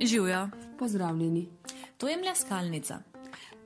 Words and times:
Živijo. 0.00 0.48
Pozdravljeni. 0.78 1.48
To 1.96 2.08
je 2.08 2.16
mleskalnica. 2.16 2.98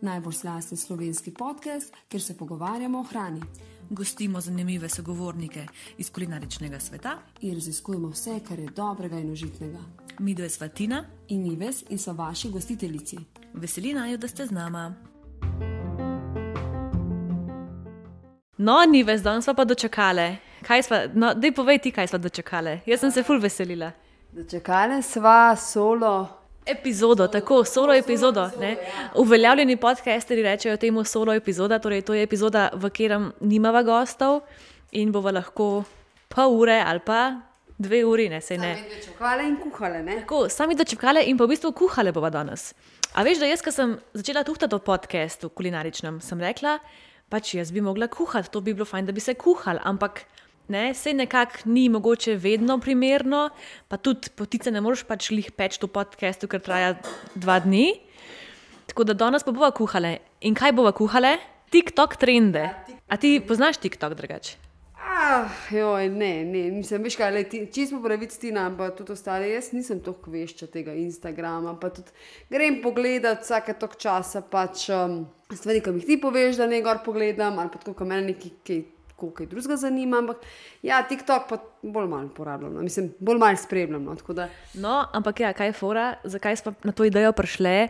Najbolj 0.00 0.32
slasten 0.32 0.78
slovenski 0.78 1.34
podcast, 1.34 1.94
kjer 2.08 2.22
se 2.22 2.36
pogovarjamo 2.36 3.00
o 3.00 3.02
hrani 3.02 3.40
Gostimo 3.90 4.40
zanimive 4.40 4.88
sogovornike 4.88 5.66
iz 5.98 6.10
kulinaričnega 6.10 6.80
sveta. 6.80 7.18
in 7.40 7.54
raziskujemo 7.54 8.08
vse, 8.08 8.40
kar 8.48 8.58
je 8.58 8.66
dobrega 8.76 9.18
in 9.18 9.30
užitnega. 9.32 9.78
Mi 10.18 10.34
dve 10.34 10.48
sva 10.48 10.68
Tina, 10.68 11.04
In 11.28 11.42
Nives 11.42 11.84
in 11.88 11.98
so 11.98 12.12
vaši 12.12 12.50
gostiteljici. 12.50 13.16
veseli 13.54 13.94
naju, 13.94 14.18
da 14.18 14.28
ste 14.28 14.46
z 14.46 14.50
nama. 14.50 14.94
No, 18.58 18.84
Nives, 18.88 19.22
danes 19.22 19.44
smo 19.44 19.54
pa 19.54 19.64
dočekale. 19.64 20.36
Kaj 20.66 20.82
sva, 20.86 21.00
no, 21.14 21.32
dej 21.34 21.52
povej 21.56 21.80
ti, 21.82 21.90
kaj 21.94 22.12
sva 22.12 22.20
dočekale. 22.22 22.80
Jaz 22.86 23.02
sem 23.02 23.10
se 23.10 23.24
ful 23.26 23.40
veselila. 23.42 23.90
Dočekali 24.32 25.02
sva 25.02 25.56
solo. 25.58 26.14
Epizodo, 26.66 27.26
tako, 27.26 27.64
solo 27.64 27.94
epizodo. 27.94 28.46
Ne? 28.60 28.76
Uveljavljeni 29.18 29.76
podcasteri 29.76 30.42
rečejo 30.42 30.76
temu 30.76 31.04
solo 31.04 31.34
epizoda, 31.34 31.78
torej 31.78 32.04
to 32.06 32.14
je 32.14 32.22
epizoda, 32.22 32.68
v 32.74 32.90
katerem 32.90 33.32
nimava 33.40 33.82
gostov 33.82 34.44
in 34.92 35.10
bova 35.12 35.32
lahko 35.34 35.82
pol 36.30 36.54
ure 36.60 36.78
ali 36.86 37.02
pa 37.02 37.40
dve 37.78 38.04
uri, 38.06 38.28
ne 38.28 38.40
se 38.40 38.58
ne. 38.58 38.76
Dočekali 38.94 39.48
in 39.48 39.56
kuhali, 39.58 40.02
ne? 40.06 40.20
Tako, 40.22 40.46
sami 40.48 40.78
dočekale 40.78 41.24
in 41.26 41.38
pa 41.38 41.48
v 41.48 41.56
bistvu 41.56 41.72
kuhale 41.74 42.12
bova 42.14 42.30
danes. 42.30 42.70
A 43.14 43.24
veš, 43.26 43.42
da 43.42 43.48
jaz, 43.50 43.60
ko 43.64 43.72
sem 43.74 43.96
začela 44.14 44.44
tuhtati 44.46 44.78
o 44.78 44.78
podkastu 44.78 45.50
kulinaričnem, 45.50 46.20
sem 46.22 46.40
rekla, 46.40 46.78
pač 47.28 47.56
jaz 47.58 47.72
bi 47.74 47.82
mogla 47.82 48.06
kuhati, 48.08 48.52
to 48.52 48.62
bi 48.62 48.72
bilo 48.72 48.86
fajn, 48.86 49.10
da 49.10 49.12
bi 49.12 49.20
se 49.20 49.34
kuhal, 49.34 49.82
ampak 49.82 50.22
ne, 50.68 50.94
se 50.94 51.14
nekako 51.14 51.68
ni 51.70 51.88
mogoče 51.88 52.36
vedno 52.36 52.78
primerno, 52.80 53.48
pa 53.88 53.96
tudi 53.96 54.30
potice 54.36 54.70
ne 54.70 54.80
moreš 54.80 55.04
pač 55.08 55.30
lih 55.30 55.50
peč 55.52 55.80
v 55.82 55.88
podkastu, 55.88 56.48
ker 56.48 56.60
traja 56.60 56.96
dva 57.34 57.58
dni. 57.60 57.94
Tako 58.86 59.04
da 59.08 59.14
danes 59.14 59.44
pa 59.44 59.52
bova 59.52 59.70
kuhale. 59.70 60.18
In 60.40 60.54
kaj 60.54 60.74
bova 60.76 60.92
kuhale? 60.92 61.38
TikTok 61.72 62.16
trende. 62.20 62.68
A 63.08 63.16
ti 63.16 63.38
poznaš 63.40 63.80
TikTok 63.80 64.14
drugače? 64.14 64.58
Ah, 65.12 65.48
joj, 65.70 66.08
ne, 66.08 66.44
ne, 66.44 66.62
nisem, 66.70 67.02
veš 67.04 67.16
kaj, 67.20 67.30
lej, 67.34 67.44
ti, 67.50 67.58
čisto 67.74 67.98
pravic 68.02 68.32
ti 68.38 68.52
nam, 68.54 68.76
pa 68.78 68.88
tudi 68.96 69.12
ostali, 69.14 69.50
jaz 69.50 69.70
nisem 69.74 70.00
toliko 70.04 70.32
vešča 70.32 70.68
tega 70.72 70.94
Instagrama, 70.98 71.74
pa 71.80 71.90
tudi 71.94 72.14
grem 72.50 72.80
pogledat 72.84 73.42
vsake 73.44 73.74
tok 73.80 73.96
časa 74.00 74.42
pač 74.46 74.86
um, 74.94 75.22
stvari, 75.50 75.82
ki 75.84 75.94
mi 75.94 76.02
jih 76.02 76.08
ti 76.08 76.16
poveš, 76.22 76.60
da 76.62 76.68
ne 76.70 76.80
gor 76.84 77.02
pogledam, 77.04 77.58
ali 77.58 77.72
pa 77.72 77.82
tako, 77.82 77.96
ko 77.98 78.08
mene 78.08 78.30
nekaj, 78.30 78.54
kaj, 78.66 78.80
tako, 79.22 79.34
kaj 79.34 79.46
drugega 79.46 79.76
zanima, 79.76 80.18
ampak 80.18 80.42
ja, 80.82 81.02
TikTok 81.02 81.48
pa 81.48 81.58
bolj 81.82 82.06
malo 82.06 82.26
uporabljam, 82.26 82.74
no. 82.74 82.82
mislim, 82.82 83.12
bolj 83.18 83.38
malo 83.38 83.56
spremljam, 83.56 84.04
no, 84.04 84.14
da 84.28 84.48
No, 84.74 85.06
ampak 85.12 85.40
ja, 85.40 85.52
kaj 85.52 85.66
je 85.66 85.72
fora, 85.72 86.14
zakaj 86.24 86.56
smo 86.56 86.74
na 86.82 86.92
to 86.92 87.04
idejo 87.04 87.32
prišli? 87.32 87.88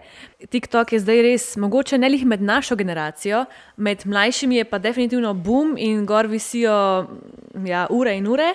TikTok 0.48 0.92
je 0.92 1.00
zdaj 1.00 1.22
res, 1.22 1.56
mogoče 1.56 1.98
ne 1.98 2.08
lih 2.08 2.24
med 2.26 2.42
našo 2.42 2.76
generacijo, 2.76 3.44
med 3.76 4.06
mlajšimi 4.06 4.56
je 4.56 4.64
pa 4.64 4.78
definitivno 4.78 5.34
boom 5.34 5.76
in 5.78 6.06
gor 6.06 6.26
visijo 6.26 6.72
ja, 7.66 7.86
ure 7.90 8.16
in 8.16 8.26
ure. 8.26 8.54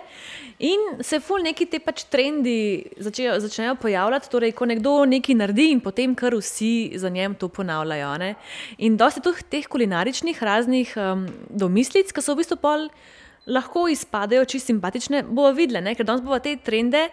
In 0.60 1.04
se 1.06 1.20
ful 1.22 1.44
neki 1.46 1.68
te 1.70 1.78
pač 1.80 2.08
trendi 2.10 2.88
začejo, 2.98 3.36
začnejo 3.44 3.76
pojavljati, 3.78 4.30
torej 4.32 4.56
ko 4.58 4.66
nekdo 4.66 4.94
nekaj 5.06 5.38
naredi 5.38 5.68
in 5.70 5.82
potem 5.86 6.16
kar 6.18 6.34
vsi 6.34 6.98
za 6.98 7.12
njem 7.14 7.36
to 7.38 7.50
ponavljajo. 7.54 8.16
Ne? 8.18 8.32
In 8.82 8.98
dosti 8.98 9.22
tudi 9.22 9.46
teh 9.52 9.70
kulinaričnih 9.70 10.42
raznih 10.44 10.96
um, 10.98 11.28
domislic, 11.50 12.10
ki 12.10 12.26
so 12.26 12.34
v 12.34 12.42
bistvu 12.42 12.58
pol 12.64 12.90
lahko 13.48 13.88
izpadejo 13.88 14.45
čisto 14.45 14.72
simpatične, 14.72 15.23
bomo 15.23 15.52
videli, 15.56 15.81
ne? 15.81 15.95
ker 15.95 16.06
danes 16.06 16.22
bomo 16.22 16.40
te 16.44 16.56
trende, 16.64 17.08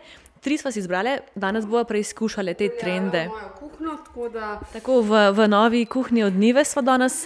tri 0.44 0.58
smo 0.58 0.70
si 0.70 0.82
izbrali, 0.82 1.16
danes 1.34 1.66
bomo 1.66 1.84
preizkušali 1.84 2.54
te 2.54 2.68
trende. 2.80 3.26
mojo 3.28 3.50
kuhno, 3.58 3.96
tako 4.06 4.28
da 4.28 4.60
Tako 4.72 5.00
v, 5.00 5.30
v 5.32 5.48
novi 5.48 5.84
kuhinji 5.86 6.24
od 6.24 6.36
Nive 6.36 6.64
smo 6.64 6.82
danes. 6.82 7.24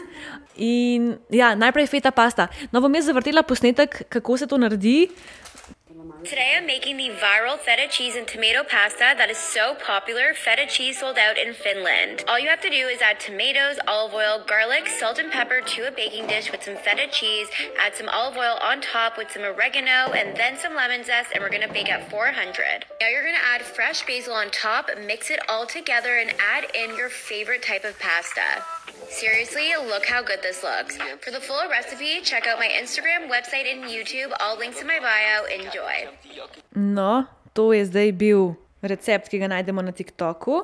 In 0.56 1.16
ja, 1.30 1.54
najprej 1.54 1.86
feta 1.86 2.10
pasta. 2.10 2.48
No, 2.72 2.80
bom 2.80 2.94
jaz 2.94 3.06
zavrtela 3.06 3.42
posnetek, 3.42 4.02
kako 4.08 4.36
se 4.36 4.46
to 4.46 4.58
naredi. 4.58 5.08
Today 6.28 6.52
I'm 6.58 6.66
making 6.66 6.98
the 6.98 7.08
viral 7.08 7.58
feta 7.58 7.88
cheese 7.88 8.14
and 8.14 8.28
tomato 8.28 8.62
pasta 8.62 9.14
that 9.16 9.30
is 9.30 9.38
so 9.38 9.74
popular. 9.74 10.34
Feta 10.34 10.66
cheese 10.66 11.00
sold 11.00 11.16
out 11.16 11.38
in 11.38 11.54
Finland. 11.54 12.22
All 12.28 12.38
you 12.38 12.50
have 12.50 12.60
to 12.60 12.68
do 12.68 12.86
is 12.86 13.00
add 13.00 13.18
tomatoes, 13.18 13.78
olive 13.88 14.12
oil, 14.12 14.44
garlic, 14.46 14.88
salt, 14.88 15.18
and 15.18 15.32
pepper 15.32 15.62
to 15.62 15.88
a 15.88 15.90
baking 15.90 16.26
dish 16.26 16.52
with 16.52 16.62
some 16.62 16.76
feta 16.76 17.06
cheese. 17.10 17.48
Add 17.80 17.94
some 17.94 18.10
olive 18.10 18.36
oil 18.36 18.58
on 18.60 18.82
top 18.82 19.16
with 19.16 19.30
some 19.30 19.42
oregano 19.42 20.12
and 20.12 20.36
then 20.36 20.58
some 20.58 20.74
lemon 20.74 21.02
zest, 21.02 21.30
and 21.32 21.42
we're 21.42 21.48
gonna 21.48 21.72
bake 21.72 21.88
at 21.88 22.10
400. 22.10 22.84
Now 23.00 23.08
you're 23.08 23.24
gonna 23.24 23.38
add 23.42 23.62
fresh 23.62 24.04
basil 24.04 24.34
on 24.34 24.50
top, 24.50 24.90
mix 24.98 25.30
it 25.30 25.40
all 25.48 25.64
together, 25.64 26.18
and 26.18 26.34
add 26.38 26.66
in 26.74 26.94
your 26.94 27.08
favorite 27.08 27.62
type 27.62 27.84
of 27.84 27.98
pasta. 27.98 28.77
Seriously, 29.10 29.72
look 29.88 30.06
how 30.06 30.22
good 30.22 30.40
this 30.42 30.62
looks. 30.62 30.96
For 31.24 31.30
the 31.30 31.40
full 31.40 31.64
recipe, 31.70 32.20
check 32.22 32.46
out 32.46 32.58
my 32.58 32.68
Instagram, 32.68 33.28
website, 33.28 33.66
and 33.72 33.84
YouTube. 33.84 34.30
All 34.40 34.56
links 34.58 34.80
in 34.80 34.86
my 34.86 35.00
bio. 35.00 35.44
Enjoy. 35.58 35.96
No, 36.74 37.24
to 37.52 37.72
je 37.72 37.84
zdaj 37.84 38.12
bil 38.12 38.54
recept, 38.82 39.28
ki 39.28 39.38
ga 39.38 39.48
najdemo 39.50 39.82
na 39.82 39.92
TikToku. 39.92 40.62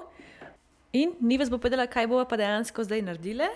In 0.93 1.17
Nives 1.21 1.51
bo 1.51 1.59
povedala, 1.59 1.91
kaj 1.91 2.07
bomo 2.07 2.23
pa 2.25 2.39
dejansko 2.39 2.85
zdaj 2.87 3.03
naredili. 3.03 3.49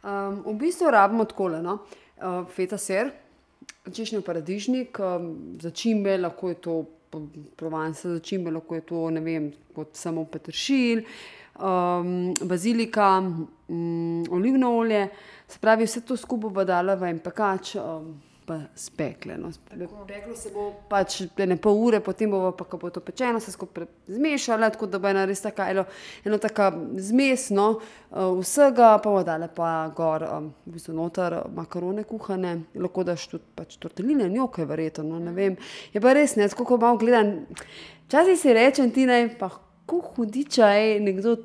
Um, 0.00 0.40
v 0.46 0.54
bistvu 0.62 0.90
rabimo 0.94 1.26
tako, 1.28 1.50
no? 1.60 1.84
uh, 2.22 2.46
feta 2.54 2.78
ser, 2.78 3.10
češnjev 3.92 4.22
paradižnik, 4.26 4.98
um, 5.00 5.28
začimbe, 5.60 6.16
lahko 6.18 6.52
je 6.52 6.58
to 6.64 6.76
provence, 7.56 8.08
začimbe, 8.08 8.50
lahko 8.50 8.74
je 8.74 8.86
to 8.86 9.10
ne 9.10 9.20
vem, 9.24 9.50
kot 9.74 9.96
samo 9.96 10.24
peteršilj, 10.24 11.04
um, 11.58 12.34
bazilika, 12.42 13.10
um, 13.68 14.24
olivno 14.30 14.76
olje. 14.76 15.08
Se 15.48 15.58
pravi, 15.60 15.86
vse 15.88 16.04
to 16.04 16.16
skupaj 16.16 16.54
bo 16.54 16.64
dala 16.64 16.94
v 16.94 17.12
en 17.12 17.20
pekač. 17.24 17.76
Um, 17.80 18.16
Pa 18.48 18.56
spekle. 18.74 19.36
No. 19.36 19.50
Peklo 20.08 20.36
se 20.36 20.48
bo 20.54 20.70
pač 20.88 21.18
ne 21.36 21.58
pol 21.60 21.82
ure, 21.84 21.98
potem 22.00 22.30
bo 22.32 22.48
pa, 22.56 22.64
ko 22.64 22.78
bo 22.80 22.88
to 22.88 23.02
pečeno, 23.04 23.42
se 23.44 23.52
skupaj 23.52 23.84
zmešala, 24.08 24.70
tako 24.72 24.88
da 24.88 25.00
bo 25.02 25.10
ena 25.10 25.26
res 25.28 25.42
taka, 25.44 25.66
eno, 25.68 25.84
eno 26.24 26.38
taka 26.40 26.70
zmes 26.96 27.50
no, 27.52 27.66
uh, 27.76 28.30
vsega, 28.38 28.94
pa 29.04 29.12
bo 29.12 29.20
dale 29.26 29.50
pa 29.52 29.90
gor, 29.92 30.24
um, 30.24 30.48
v 30.64 30.78
bistvu 30.78 30.96
noter 30.96 31.36
uh, 31.42 31.44
makarone 31.58 32.06
kuhane, 32.08 32.54
lahko 32.80 33.04
daš 33.04 33.28
tudi 33.34 33.44
pač 33.58 33.76
torteline, 33.82 34.30
njoke, 34.32 34.64
verjetno, 34.64 35.04
no, 35.12 35.20
ne 35.28 35.36
vem. 35.36 35.60
Je 35.92 36.00
pa 36.00 36.16
res, 36.16 36.38
ne, 36.40 36.48
tako 36.48 36.70
ko 36.72 36.80
malo 36.86 36.96
gledam, 37.04 37.34
včasih 38.08 38.40
si 38.40 38.56
rečem, 38.56 38.88
ti 38.96 39.04
naj 39.10 39.34
pa, 39.36 39.52
kako 39.84 40.16
hudiča 40.16 40.72
je 40.72 40.98
nekdo. 41.04 41.36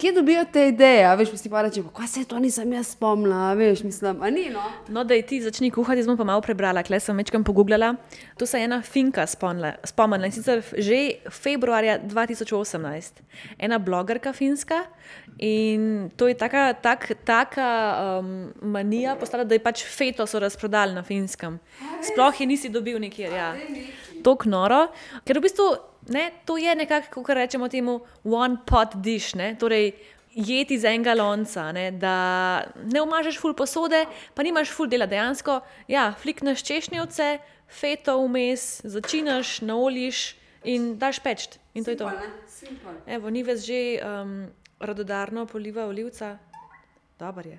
Kje 0.00 0.12
dobijo 0.12 0.44
te 0.52 0.68
ideje? 0.68 1.04
A 1.04 1.14
Veš, 1.14 1.32
mi 1.32 1.38
si 1.38 1.50
pa 1.52 1.60
reče, 1.62 1.82
kaj 1.96 2.06
se 2.08 2.22
to 2.24 2.38
nisem 2.40 2.72
jaz 2.72 2.94
spomnila, 2.94 3.50
veš, 3.54 3.82
mislim, 3.84 4.22
a 4.22 4.30
ni 4.32 4.46
no. 4.48 4.62
No, 4.88 5.02
da 5.04 5.18
ti 5.22 5.42
začni 5.44 5.68
kuhati, 5.70 6.04
sem 6.06 6.16
pa 6.16 6.24
malo 6.24 6.40
prebrala, 6.40 6.80
klej 6.82 7.02
sem 7.04 7.18
večkrat 7.20 7.44
pogooglala. 7.44 7.90
To 8.40 8.46
se 8.48 8.58
je 8.58 8.64
ena 8.64 8.78
finka 8.82 9.26
spomnila, 9.28 9.74
spomnila 9.84 10.30
in 10.30 10.32
sicer 10.32 10.62
že 10.72 11.00
februarja 11.28 11.98
2018. 12.00 13.20
Ena 13.58 13.78
blogerka 13.78 14.32
finska 14.32 14.86
in 15.36 16.08
to 16.16 16.28
je 16.28 16.34
taka, 16.34 16.72
tak, 16.72 17.12
taka 17.24 17.68
um, 18.20 18.52
manija 18.62 19.18
postala, 19.20 19.44
da 19.44 19.54
je 19.54 19.60
pač 19.60 19.84
feto 19.84 20.26
so 20.26 20.40
razprodali 20.40 20.96
na 20.96 21.02
finskem. 21.02 21.60
Sploh 22.08 22.40
je 22.40 22.46
nisi 22.46 22.72
dobil 22.72 22.96
nikjer, 22.98 23.32
ja. 23.36 23.52
Tok 24.24 24.48
noro, 24.48 24.86
ker 25.28 25.36
v 25.36 25.44
bistvu 25.44 25.89
ne, 26.10 26.30
to 26.44 26.58
je 26.58 26.74
nekako, 26.74 27.06
kako 27.14 27.34
rečemo 27.34 27.68
temu, 27.68 28.00
one 28.24 28.58
pot 28.66 28.96
dish, 28.98 29.34
ne, 29.38 29.54
torej 29.58 29.92
jeti 30.34 30.74
iz 30.74 30.84
enega 30.84 31.14
lonca, 31.14 31.72
ne, 31.72 31.90
da 31.90 32.64
ne 32.84 33.02
umažeš 33.02 33.38
ful 33.40 33.54
posode, 33.54 34.04
pa 34.34 34.42
nimaš 34.42 34.70
ful 34.74 34.90
dela 34.90 35.06
dejansko. 35.06 35.60
Ja, 35.88 36.10
flikneš 36.22 36.62
češnjevce, 36.66 37.38
feto 37.70 38.18
vmes, 38.24 38.82
začinaš, 38.84 39.60
naoliš 39.66 40.34
in 40.64 40.94
daš 40.98 41.22
peč. 41.22 41.48
In 41.74 41.84
to 41.84 41.94
je 41.94 41.96
to. 41.96 42.10
Evo, 43.06 43.30
ni 43.30 43.42
več 43.46 43.64
že 43.66 43.80
um, 44.02 44.46
radodarno 44.80 45.46
poliva 45.46 45.86
olivca. 45.86 46.36
Dobar 47.20 47.46
je. 47.46 47.58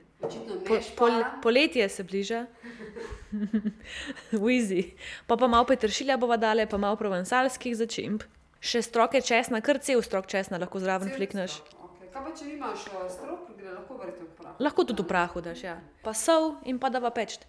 Po, 0.65 0.77
pol, 0.97 1.21
poletje 1.43 1.85
se 1.89 2.03
bliža. 2.03 2.45
Wizi. 4.43 4.91
Pa 5.27 5.37
pa 5.37 5.47
malo 5.47 5.67
petršilja 5.69 6.17
bova 6.17 6.37
dale, 6.37 6.65
pa 6.65 6.77
malo 6.81 6.97
provansalskih 6.97 7.75
začimb. 7.77 8.25
Še 8.61 8.83
stroke 8.85 9.21
česna, 9.25 9.57
kar 9.65 9.79
cel 9.81 10.01
strok 10.05 10.27
česna 10.29 10.59
lahko 10.61 10.77
zraven 10.79 11.09
flikneš. 11.09 11.57
Okay. 11.65 12.09
Kaj 12.13 12.21
pa 12.21 12.31
če 12.37 12.45
imaš 12.53 12.83
uh, 12.91 13.07
strok, 13.09 13.47
gre 13.57 13.71
lahko 13.73 13.97
verjeti 13.97 14.21
v 14.21 14.29
prah? 14.37 14.53
Lahko 14.61 14.85
tudi 14.85 15.01
v 15.01 15.07
prahu 15.09 15.41
daš, 15.41 15.63
ja. 15.65 15.79
Pa 16.05 16.13
sol 16.13 16.53
in 16.69 16.77
pa 16.77 16.91
da 16.93 17.01
pa 17.01 17.09
peč. 17.09 17.39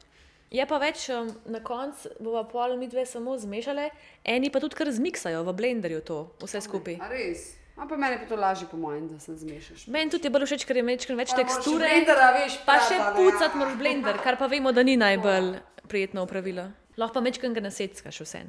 Je 0.53 0.64
pa 0.69 0.76
več, 0.81 1.09
um, 1.12 1.29
na 1.49 1.61
koncu 1.64 2.12
bova 2.20 2.44
pol 2.49 2.76
mi 2.81 2.88
dve 2.88 3.05
samo 3.09 3.37
zmešale, 3.41 3.91
eni 4.25 4.49
pa 4.53 4.61
tudi 4.61 4.76
kar 4.76 4.88
zmiksajo 4.93 5.44
v 5.44 5.55
blenderju 5.56 6.00
to, 6.05 6.19
vse 6.44 6.64
skupaj. 6.64 6.97
A 7.00 7.09
res? 7.12 7.56
A 7.76 7.88
pa 7.88 7.97
meni 7.97 8.17
je 8.17 8.25
pa 8.25 8.26
to 8.32 8.37
lažje, 8.37 8.67
po 8.69 8.76
mojem, 8.76 9.08
da 9.08 9.20
se 9.20 9.37
zmešaš. 9.37 9.87
Meni 9.93 10.12
tudi 10.12 10.29
je 10.29 10.32
bolj 10.32 10.44
všeč, 10.49 10.65
ker 10.69 10.76
je 10.76 10.85
večkrat 10.85 11.20
več 11.25 11.37
teksture. 11.37 11.88
Blendera, 11.88 12.32
veš, 12.37 12.58
Pa 12.69 12.76
še 12.85 12.97
prata, 13.00 13.12
ne. 13.12 13.20
pucat 13.20 13.56
moraš 13.56 13.76
blender, 13.81 14.20
kar 14.25 14.37
pa 14.41 14.49
vemo, 14.53 14.73
da 14.76 14.85
ni 14.85 14.97
najbolj 15.00 15.56
prijetno 15.93 16.25
upravilo. 16.29 16.69
Lahko 17.00 17.17
pa 17.17 17.25
mečkam 17.25 17.56
ga 17.56 17.65
nasedskaš 17.65 18.20
vse. 18.25 18.44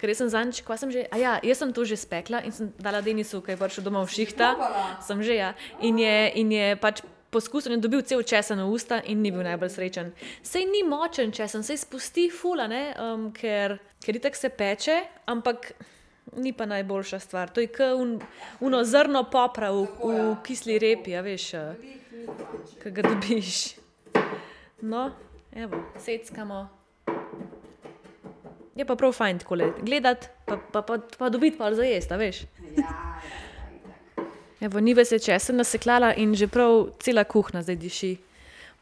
Ker 0.00 0.14
sem 0.14 0.28
zanč, 0.32 0.62
ko 0.66 0.76
sem 0.76 0.90
že, 0.90 1.06
a 1.10 1.16
ja, 1.20 1.38
jaz 1.44 1.62
sem 1.62 1.72
to 1.72 1.84
že 1.84 2.00
spekla 2.00 2.42
in 2.44 2.52
sem 2.52 2.72
dala 2.80 3.00
Denisu, 3.04 3.42
ki 3.44 3.54
je 3.54 3.60
prišel 3.60 3.84
domov 3.84 4.10
v 4.10 4.16
šihta. 4.20 4.54
Sem 5.04 5.22
že, 5.22 5.38
ja. 5.38 5.54
In 5.80 5.98
je, 5.98 6.16
in 6.40 6.52
je 6.52 6.76
pač 6.80 7.04
poskusil 7.30 7.72
in 7.72 7.80
dobil 7.80 8.02
cel 8.02 8.22
česen 8.26 8.58
v 8.58 8.68
usta 8.70 8.98
in 9.06 9.22
ni 9.22 9.30
bil 9.30 9.46
najbolj 9.46 9.70
srečen. 9.70 10.12
Sej 10.42 10.66
ni 10.66 10.82
močen 10.82 11.32
česen, 11.32 11.62
sej 11.62 11.78
spusti 11.78 12.26
fula, 12.30 12.66
ne, 12.66 12.90
um, 12.98 13.30
ker, 13.32 13.78
ker 14.02 14.18
itak 14.18 14.36
se 14.36 14.50
peče, 14.50 14.98
ampak 15.30 15.72
ni 16.36 16.52
pa 16.52 16.66
najboljša 16.66 17.18
stvar. 17.22 17.54
To 17.54 17.62
je 17.62 17.70
kot 17.70 17.98
un, 17.98 18.18
uno 18.60 18.82
zrno 18.84 19.24
popra 19.30 19.70
v, 19.70 19.86
v 19.86 20.36
kisli 20.46 20.78
repi, 20.78 21.14
a 21.14 21.22
veš, 21.22 21.46
eh, 21.54 21.74
ki 22.82 22.94
ga 22.94 23.06
dobiš. 23.06 23.62
No, 24.82 25.10
evo, 25.52 25.86
seckamo. 25.98 26.79
Je 28.80 28.86
pa 28.88 28.96
prav 28.96 29.12
fajn 29.12 29.42
tako 29.42 29.58
gledati, 29.84 30.30
pa, 30.48 30.56
pa, 30.56 30.80
pa, 30.82 30.96
pa 31.18 31.28
dobiti 31.28 31.58
pa 31.58 31.68
za 31.76 31.84
jesti, 31.84 32.14
a 32.14 32.16
veš. 32.16 32.38
Ja, 32.78 32.84
ja. 32.88 34.26
Evo, 34.60 34.80
ni 34.80 34.92
več 34.96 35.12
česen 35.24 35.56
naseklala 35.60 36.14
in 36.20 36.34
že 36.36 36.48
prav 36.48 36.90
cela 37.00 37.24
kuhna 37.24 37.62
zdaj 37.64 37.76
diši 37.80 38.10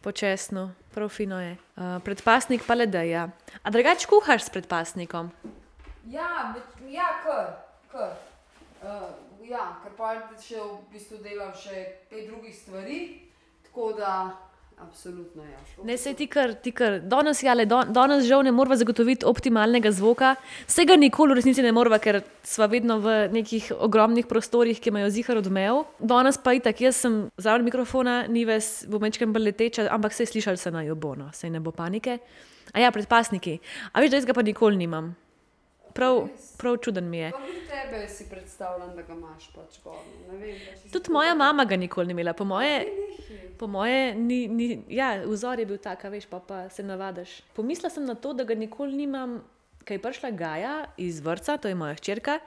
po 0.02 0.10
česnu, 0.14 0.68
prav 0.94 1.10
fino 1.10 1.38
je. 1.38 1.56
Uh, 1.74 1.98
predpasnik 2.02 2.62
pa 2.66 2.74
le 2.78 2.86
da 2.86 3.02
je. 3.06 3.26
A 3.62 3.70
drugač 3.74 4.06
kuhaš 4.10 4.46
s 4.46 4.54
predpasnikom? 4.54 5.30
Ja, 6.10 6.54
več- 6.54 6.90
ja, 6.94 7.10
kar, 7.22 7.62
kar. 7.90 8.14
Uh, 8.82 9.10
ja, 9.46 9.78
ker 9.82 9.94
pa 9.98 10.14
še 10.38 10.58
v 10.58 10.78
bistvu 10.94 11.22
delam 11.22 11.54
še 11.54 11.84
pet 12.10 12.26
drugih 12.26 12.54
stvari, 12.54 13.00
tako 13.66 13.92
da 13.98 14.12
absolutno 14.82 15.42
ja. 15.44 15.84
Ne, 15.84 15.96
se 15.96 16.14
ti 16.14 16.26
kar, 16.26 16.54
ti 16.54 16.72
kar. 16.72 16.98
Danes, 17.00 17.42
ja, 17.42 17.54
le, 17.54 17.66
don, 17.68 17.92
danes 17.92 18.26
žal 18.26 18.42
ne 18.46 18.52
moramo 18.52 18.76
zagotoviti 18.76 19.26
optimalnega 19.26 19.92
zvoka. 19.94 20.34
Vsega 20.66 20.96
nikoli 20.96 21.34
v 21.34 21.38
resnici 21.40 21.62
ne 21.62 21.72
moramo, 21.72 21.98
ker 22.02 22.20
smo 22.46 22.68
vedno 22.70 22.98
v 23.04 23.16
nekih 23.34 23.70
ogromnih 23.78 24.26
prostorih, 24.30 24.80
ki 24.80 24.92
imajo 24.92 25.12
zihar 25.14 25.40
odmev. 25.42 25.84
Danes 25.98 26.40
pa 26.42 26.56
itak, 26.58 26.80
jaz 26.82 27.00
sem 27.04 27.20
zraven 27.38 27.66
mikrofona, 27.68 28.20
ni 28.28 28.44
ves, 28.48 28.86
bo 28.88 29.00
mečkem 29.02 29.32
bolj 29.34 29.50
leteča, 29.50 29.88
ampak 29.94 30.16
se 30.16 30.26
slišali 30.26 30.60
se 30.60 30.74
naj 30.74 30.94
bo, 30.94 31.14
no, 31.18 31.30
sej 31.34 31.52
ne 31.54 31.62
bo 31.62 31.74
panike. 31.74 32.18
A 32.74 32.84
ja, 32.84 32.92
predpasniki. 32.92 33.58
A 33.92 34.02
veš, 34.02 34.12
da 34.12 34.20
jaz 34.20 34.28
ga 34.28 34.36
pa 34.36 34.44
nikoli 34.44 34.76
nimam. 34.76 35.14
Prav, 35.98 36.28
prav 36.58 36.76
čuden 36.84 37.08
mi 37.10 37.18
je. 37.18 37.30
Tudi 37.32 37.60
tebe 37.66 38.08
si 38.08 38.28
predstavljam, 38.30 38.96
da 38.96 39.02
ga 39.02 39.12
imaš 39.12 39.48
pač 39.54 39.80
gor. 39.84 39.96
Tudi 40.92 41.10
moja 41.10 41.34
mama 41.34 41.64
ga 41.64 41.76
nikoli 41.76 42.06
ni 42.06 42.12
imela, 42.12 42.32
po 42.32 42.44
moje. 42.44 42.84
Po 43.58 43.66
moje, 43.66 44.14
ni, 44.14 44.46
ni, 44.48 44.84
ja, 44.88 45.16
vzor 45.26 45.58
je 45.58 45.66
bil 45.66 45.78
tak, 45.82 46.04
a 46.04 46.12
veš, 46.12 46.28
pa, 46.30 46.38
pa 46.38 46.68
se 46.70 46.82
navadiš. 46.82 47.40
Pomislila 47.56 47.90
sem 47.90 48.04
na 48.06 48.14
to, 48.14 48.32
da 48.32 48.46
ga 48.46 48.54
nikoli 48.54 48.94
nimam, 48.94 49.40
kaj 49.84 49.98
je 49.98 50.02
prišla 50.02 50.30
Gaja 50.30 50.76
iz 50.96 51.18
vrca, 51.20 51.56
to 51.58 51.68
je 51.68 51.74
moja 51.74 51.98
hčerka, 51.98 52.38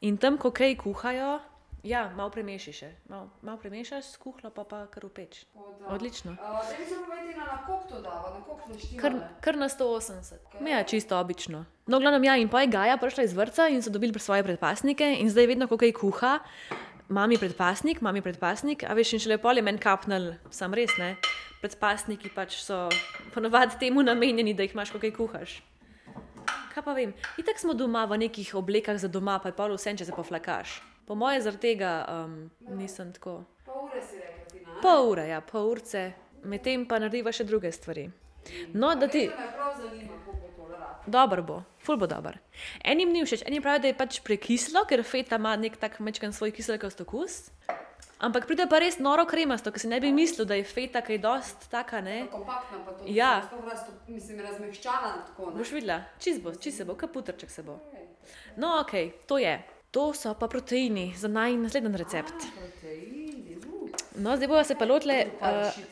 in 0.00 0.16
tam, 0.16 0.38
ko 0.38 0.54
kaj 0.54 0.76
kuhajo, 0.84 1.40
ja, 1.84 2.12
malo 2.16 2.30
premešiš, 2.30 2.80
malo, 3.08 3.28
malo 3.42 3.58
premešaš, 3.58 4.04
skuhlo 4.16 4.50
pa 4.50 4.64
pa 4.64 4.86
kar 4.86 5.04
v 5.04 5.08
peč. 5.08 5.44
Odlično. 5.88 6.32
Uh, 6.32 6.38
da 6.38 6.76
bi 6.78 6.84
se 6.84 6.94
povedal, 6.94 7.46
na 7.46 7.66
koliko 7.66 7.84
to 7.88 8.00
dava, 8.00 8.38
na 8.38 8.44
koliko 8.44 8.72
ne 8.72 8.78
štima. 8.78 9.00
Kar, 9.00 9.12
kar 9.40 9.56
na 9.56 9.68
180. 9.68 10.68
Ja, 10.70 10.84
čisto 10.84 11.18
obično. 11.20 11.64
No, 11.86 12.00
glavno, 12.00 12.24
ja, 12.24 12.36
in 12.36 12.48
pa 12.48 12.60
je 12.60 12.72
Gaja 12.72 12.96
prišla 12.96 13.24
iz 13.24 13.36
vrca 13.36 13.68
in 13.68 13.82
so 13.82 13.90
dobili 13.90 14.18
svoje 14.18 14.42
predpasnike, 14.42 15.16
in 15.20 15.30
zdaj 15.30 15.46
vedno, 15.46 15.68
ko 15.68 15.76
kaj 15.76 15.92
kuha, 15.92 16.38
mami 17.08 17.38
predpasnik, 17.38 18.00
mami 18.00 18.22
predpasnik, 18.22 18.84
a 18.84 18.94
veš, 18.94 19.14
in 19.16 19.22
še 19.24 19.34
lepo 19.34 19.52
je 19.52 19.62
meni 19.64 19.80
kapnil, 19.80 20.34
sam 20.50 20.74
res 20.74 20.94
ne. 20.98 21.14
Predpasniki 21.64 22.28
pač 22.34 22.58
so 22.60 22.88
ponovadi 23.32 23.78
temu 23.80 24.04
namenjeni, 24.04 24.54
da 24.54 24.66
jih 24.66 24.74
imaš, 24.76 24.92
ko 24.92 25.00
kaj 25.00 25.14
kuhaš. 25.16 25.54
Kaj 26.74 26.82
pa 26.84 26.92
vem, 26.96 27.14
itak 27.40 27.60
smo 27.60 27.72
doma 27.72 28.04
v 28.10 28.24
nekih 28.26 28.54
oblekah 28.58 28.98
za 28.98 29.08
doma, 29.08 29.38
pa 29.38 29.52
je 29.52 29.56
pa 29.56 29.68
vse, 29.70 29.94
če 29.96 30.08
se 30.08 30.16
poflakaš. 30.16 30.80
Po 31.06 31.14
moje 31.14 31.40
zaradi 31.44 31.60
tega 31.60 31.92
um, 32.08 32.50
nisem 32.76 33.12
tako. 33.12 33.44
Pa 33.64 33.76
ure 33.76 34.00
si 34.02 34.18
rekel, 34.18 34.44
ti 34.50 34.60
na. 34.64 34.80
Pol 34.82 35.12
ure, 35.12 35.28
ja, 35.28 35.40
pol 35.44 35.70
urce, 35.70 36.12
medtem 36.44 36.86
pa 36.88 36.98
narediva 36.98 37.32
še 37.32 37.46
druge 37.48 37.72
stvari. 37.72 38.08
No, 38.72 38.94
da 38.96 39.08
ti. 39.08 39.28
To 39.28 39.40
me 39.40 39.50
prav 39.56 39.76
zanima, 39.80 40.13
kako 41.06 41.42
bo 41.42 41.62
ful 41.84 41.96
bo 41.96 42.06
dober. 42.06 42.38
Enim 42.84 43.12
ni 43.12 43.24
všeč, 43.24 43.44
enim 43.46 43.62
pravijo, 43.62 43.82
da 43.84 43.90
je 43.90 43.96
pač 43.98 44.20
prekislo, 44.24 44.84
ker 44.88 45.02
feta 45.04 45.36
ima 45.36 45.56
nek 45.56 45.76
tak 45.80 46.00
mečkan 46.00 46.32
svoj 46.32 46.54
kiselkast 46.56 47.00
okus. 47.04 47.50
Ampak 48.24 48.46
pride 48.48 48.64
pa 48.70 48.78
res 48.80 48.96
noro 49.02 49.26
kremasto, 49.28 49.72
ker 49.74 49.82
si 49.82 49.90
ne 49.90 49.98
bi 50.00 50.12
mislil, 50.14 50.46
da 50.48 50.56
je 50.56 50.64
feta 50.64 51.02
kaj 51.04 51.18
dost 51.20 51.68
taka, 51.72 52.00
ne? 52.00 52.24
Kompaktna 52.32 52.80
pa 52.86 52.94
to. 52.96 53.04
Ja. 53.10 53.42
Sploh 53.48 53.66
raz, 53.68 53.84
mislim, 54.08 54.40
razmehčana 54.40 55.12
tako. 55.28 55.50
Ne? 55.50 55.60
Boš 55.60 55.74
videla, 55.76 56.00
čist 56.22 56.40
bo, 56.40 56.54
čist 56.54 56.80
se 56.80 56.88
bo, 56.88 56.96
kaputrček 56.96 57.50
se 57.50 57.66
bo. 57.66 57.76
No, 58.56 58.78
ok, 58.80 59.26
to 59.28 59.38
je. 59.42 59.58
To 59.94 60.12
so 60.16 60.32
pa 60.38 60.48
proteini 60.48 61.12
za 61.16 61.28
naj 61.28 61.58
naslednji 61.66 61.98
recept. 62.00 62.48
Proteini, 62.56 63.58
uh. 63.60 63.90
No, 64.16 64.36
zdaj 64.38 64.48
bomo 64.48 64.64
se 64.64 64.74
pa 64.78 64.88
lotile 64.88 65.18
Pa 65.40 65.50
uh, 65.50 65.82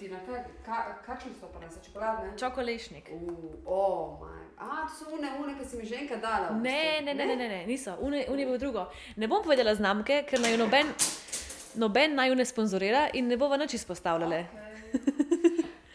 kakšni 1.06 1.34
so 1.38 1.50
pa 1.52 1.60
nas, 1.60 1.76
čokoladne? 1.84 2.32
čokolešnik. 2.38 3.12
Uh, 3.12 3.60
oh. 3.66 4.24
A, 4.62 4.86
to 4.86 4.94
so 4.94 5.10
une, 5.16 5.26
une, 5.42 5.54
ki 5.58 5.64
si 5.66 5.76
mi 5.76 5.84
že 5.86 5.96
enkrat 6.04 6.22
dala. 6.22 6.48
v 6.54 6.62
Ne, 6.62 6.78
bistvu. 7.02 7.04
ne, 7.04 7.14
ne, 7.14 7.26
ne, 7.26 7.36
ne, 7.36 7.48
ne 7.48 7.60
niso, 7.66 7.96
uni 8.00 8.22
je 8.22 8.46
bil 8.46 8.58
drugo. 8.58 8.86
Ne 9.16 9.26
bom 9.28 9.42
povedala 9.42 9.74
znamke, 9.74 10.22
ker 10.28 10.40
naj 10.40 10.54
jo 10.54 10.62
noben, 10.64 10.86
noben 11.74 12.14
naj 12.14 12.28
jo 12.30 12.34
ne 12.38 12.44
sponzorira 12.46 13.08
in 13.12 13.26
ne 13.28 13.36
bova 13.36 13.56
nič 13.56 13.74
izpostavljale. 13.74 14.44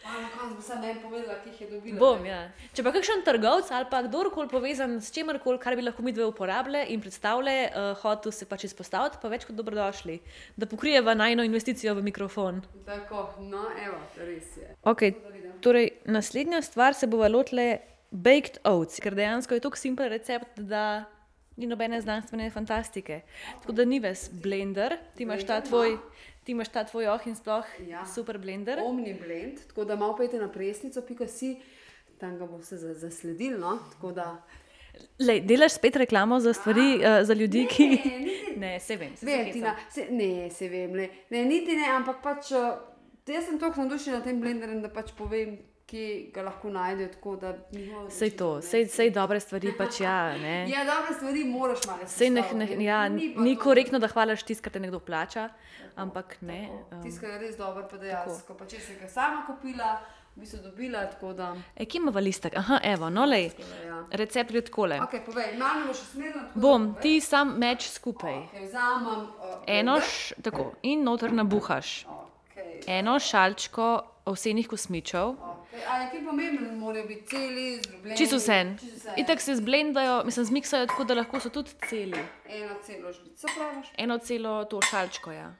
A, 0.08 0.20
na 0.22 0.28
koncu 0.32 0.54
bo 0.56 0.62
samo 0.64 0.86
en 0.88 0.96
povedala, 1.02 1.34
ki 1.44 1.50
jih 1.50 1.60
je 1.60 1.66
dobila. 1.68 1.98
Bom, 2.00 2.22
ja. 2.24 2.38
Če 2.72 2.80
pa 2.82 2.92
kakšen 2.94 3.20
trgovec 3.26 3.68
ali 3.76 3.86
pa 3.90 3.98
kdorkoli 4.06 4.48
povezan 4.48 4.94
s 5.04 5.12
čimerkoli, 5.12 5.60
kar 5.60 5.76
bi 5.76 5.84
lahko 5.84 6.00
mi 6.02 6.14
dve 6.16 6.24
uporabljali 6.30 6.86
in 6.94 7.02
predstavljali, 7.04 7.56
uh, 7.68 7.90
hotel 8.00 8.32
se 8.32 8.48
pač 8.48 8.64
izpostaviti, 8.70 9.20
pa 9.20 9.28
več 9.28 9.44
kot 9.44 9.58
dobrodošli, 9.58 10.16
da 10.56 10.64
pokrijeva 10.66 11.12
najno 11.14 11.44
investicijo 11.44 11.92
v 11.98 12.06
mikrofon. 12.08 12.62
Tako, 12.88 13.26
no, 13.52 13.66
evo, 13.84 14.00
res 14.16 14.56
je. 14.56 14.72
Okay. 14.88 15.12
Torej, 15.60 15.90
naslednja 16.08 16.62
stvar 16.64 16.96
se 16.96 17.06
bo 17.06 17.20
lotile 17.28 17.68
baked 18.10 18.58
oats, 18.64 19.00
ker 19.00 19.14
dejansko 19.14 19.54
je 19.54 19.60
tako 19.60 19.76
simpel 19.76 20.08
recept, 20.08 20.58
da 20.58 21.04
ni 21.56 21.66
nobene 21.66 22.00
znanstvene 22.00 22.50
fantastike. 22.50 23.20
Tako 23.60 23.72
da 23.72 23.84
ni 23.84 23.98
ves 24.00 24.28
blender, 24.32 24.96
ti 25.14 25.22
imaš 25.22 25.44
ta 25.44 25.60
tvoj, 25.60 25.96
ti 26.44 26.52
imaš 26.52 26.68
ta 26.68 26.84
tvoj 26.84 27.08
oh 27.08 27.26
in 27.26 27.34
sploh 27.34 27.66
Ja. 27.80 28.06
super 28.06 28.38
blender. 28.38 28.78
Omni 28.80 29.14
blend, 29.16 29.58
tako 29.66 29.84
da 29.84 29.96
malo 29.96 30.16
pejte 30.16 30.38
na 30.38 30.48
presnico, 30.48 31.02
pika 31.02 31.26
si, 31.26 31.56
tam 32.18 32.38
ga 32.38 32.46
bo 32.46 32.56
vse 32.58 32.76
za- 32.76 32.94
zasledil, 32.96 33.58
no, 33.58 33.78
tako 33.92 34.12
da. 34.12 34.36
Lej, 35.20 35.40
delaš 35.42 35.72
spet 35.72 35.96
reklamo 35.96 36.40
za 36.40 36.52
stvari, 36.52 36.96
uh, 36.96 37.22
za 37.22 37.34
ljudi, 37.34 37.66
ki. 37.68 37.88
Ne, 37.88 38.18
niti- 38.18 38.54
Ne, 38.56 38.80
se 38.80 38.96
vem. 38.96 39.16
se 39.16 39.26
Vem. 39.26 39.52
Tina, 39.52 39.76
se, 39.88 40.06
ne, 40.10 40.50
se 40.50 40.68
vem, 40.68 40.92
ne, 40.92 41.08
ne, 41.30 41.44
niti 41.44 41.76
ne, 41.76 41.88
ampak 41.88 42.16
pač, 42.20 42.50
uh, 42.50 42.78
jaz 43.26 43.44
sem 43.44 43.58
tako 43.58 43.80
navdušena 43.80 44.16
nad 44.16 44.24
tem 44.24 44.40
blenderjem, 44.40 44.82
da 44.82 44.88
pač 44.88 45.12
povem, 45.12 45.58
kje 45.88 46.30
ga 46.34 46.42
lahko 46.42 46.70
najdejo, 46.70 47.08
tako 47.08 47.36
da 47.36 47.54
njihovo 47.72 48.10
Sej 48.10 48.30
to, 48.36 48.48
sej, 48.62 48.86
sej 48.92 49.10
dobre 49.10 49.40
stvari 49.40 49.72
pač 49.78 50.00
ja, 50.00 50.36
ne. 50.38 50.56
Ja, 50.74 50.84
dobre 50.84 51.14
stvari 51.14 51.44
moraš 51.44 51.86
malo 51.86 52.06
Sej 52.06 52.30
ne, 52.30 52.40
ne, 52.40 52.46
izpostaviti, 52.46 52.84
ja, 52.84 53.08
ni 53.08 53.34
ni 53.36 53.56
korektno, 53.56 53.98
da 53.98 54.08
hvališ 54.08 54.42
tisto, 54.42 54.62
kar 54.64 54.72
te 54.72 54.80
nekdo 54.80 55.00
plača, 55.00 55.48
ampak 55.96 56.36
ne. 56.40 56.68
Um, 56.92 57.02
Tisto 57.02 57.26
je 57.26 57.38
res 57.38 57.56
dobro, 57.56 57.88
pa 57.90 57.96
dejansko. 57.96 58.54
Pa 58.54 58.68
če 58.68 58.80
sem 58.84 59.00
ga 59.00 59.08
sama 59.08 59.46
kupila, 59.46 59.94
v 60.36 60.44
bistvu 60.44 60.60
dobila, 60.62 61.06
tako 61.10 61.32
da. 61.32 61.54
e, 61.76 61.86
kje 61.86 61.98
imamo 61.98 62.20
listek? 62.20 62.56
Aha, 62.56 62.80
evo, 62.84 63.08
no 63.10 63.24
lej. 63.24 63.48
Ja. 63.86 64.04
Recept 64.10 64.50
je 64.54 64.60
takole. 64.68 65.00
Ok, 65.02 65.16
povej, 65.26 65.56
usmerila. 65.90 66.42
tako 66.42 66.54
da 66.54 66.60
Bom, 66.60 66.86
povej. 66.92 67.02
ti 67.02 67.20
sam 67.20 67.56
meč 67.58 67.88
skupaj. 67.90 68.36
Ok, 68.36 68.60
vzamem. 68.68 69.24
Uh, 69.24 69.56
Eno, 69.66 69.96
š, 70.00 70.36
tako, 70.42 70.72
in 70.82 71.02
noter 71.02 71.32
nabuhaš. 71.32 72.04
Okay. 72.06 72.82
Eno 72.86 73.18
šalčko 73.18 73.88
ovsenih 74.24 74.68
kosmičev, 74.68 75.34
Okay. 75.34 75.47
A 75.88 75.96
je 76.00 76.10
kaj 76.10 76.24
pomembno, 76.24 76.72
morajo 76.80 77.06
biti 77.06 77.26
celi, 77.26 77.80
zdrobljeni? 77.82 78.16
čisto 78.16 78.36
vse. 78.36 78.76
Čisto 78.80 78.96
vse. 78.96 79.14
Itak 79.16 79.40
se 79.40 79.54
zblendajo, 79.56 80.24
mislim, 80.24 80.44
zmiksajo 80.44 80.86
tako, 80.86 81.04
da 81.04 81.14
lahko 81.14 81.40
so 81.40 81.48
tudi 81.48 81.70
celi. 81.88 82.18
Eno 82.48 82.74
celo 82.86 83.12
žlico 83.12 83.46
praviš. 83.56 83.88
Eno 83.98 84.18
celo 84.18 84.64
to 84.64 84.80
šalčko, 84.90 85.32
ja. 85.32 85.54